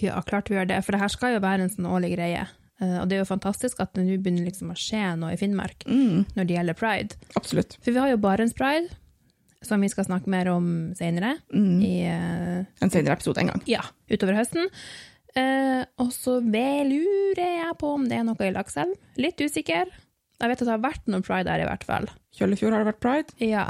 [0.00, 2.44] Ja, klart vi gjør det, for det her skal jo være en sånn årlig greie.
[2.80, 5.38] Eh, Og det er jo fantastisk at det nå begynner liksom å skje noe i
[5.40, 7.16] Finnmark når det gjelder pride.
[7.36, 7.74] Absolutt.
[7.82, 8.88] For vi har jo Barents pride,
[9.66, 13.62] som vi skal snakke mer om senere, i, uh, En senere episode en gang.
[13.66, 14.70] ja, utover høsten.
[15.36, 18.94] Uh, og så lurer jeg på om det er noe i Lakselv.
[19.20, 19.90] Litt usikker.
[20.40, 22.06] Jeg vet at det har vært noe pride der i hvert fall.
[22.38, 23.36] Kjøllefjord har det vært pride.
[23.44, 23.66] Ja.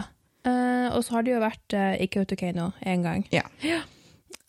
[0.46, 3.26] Uh, og så har det jo vært i Kautokeino en gang.
[3.34, 3.42] Ja.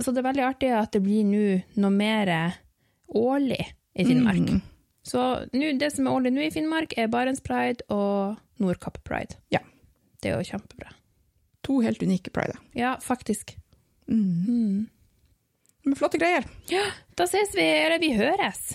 [0.01, 1.45] Så det er veldig artig at det blir nå
[1.81, 2.31] noe mer
[3.07, 3.61] årlig
[3.93, 4.47] i Finnmark.
[4.47, 4.61] Mm.
[5.03, 5.21] Så
[5.53, 9.37] nu, det som er årlig nå i Finnmark, er Barents pride og Nordkapp pride.
[9.53, 9.63] Ja.
[10.21, 10.93] Det er jo kjempebra.
[11.65, 12.57] To helt unike prider.
[12.77, 13.55] Ja, faktisk.
[15.83, 16.45] Men flotte greier.
[16.69, 16.85] Ja,
[17.17, 18.71] da ses vi, eller vi høres.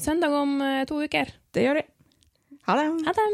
[0.00, 1.30] Søndag om eh, to uker.
[1.54, 1.86] Det gjør vi.
[2.66, 2.86] Ha det.
[3.06, 3.26] Ha det!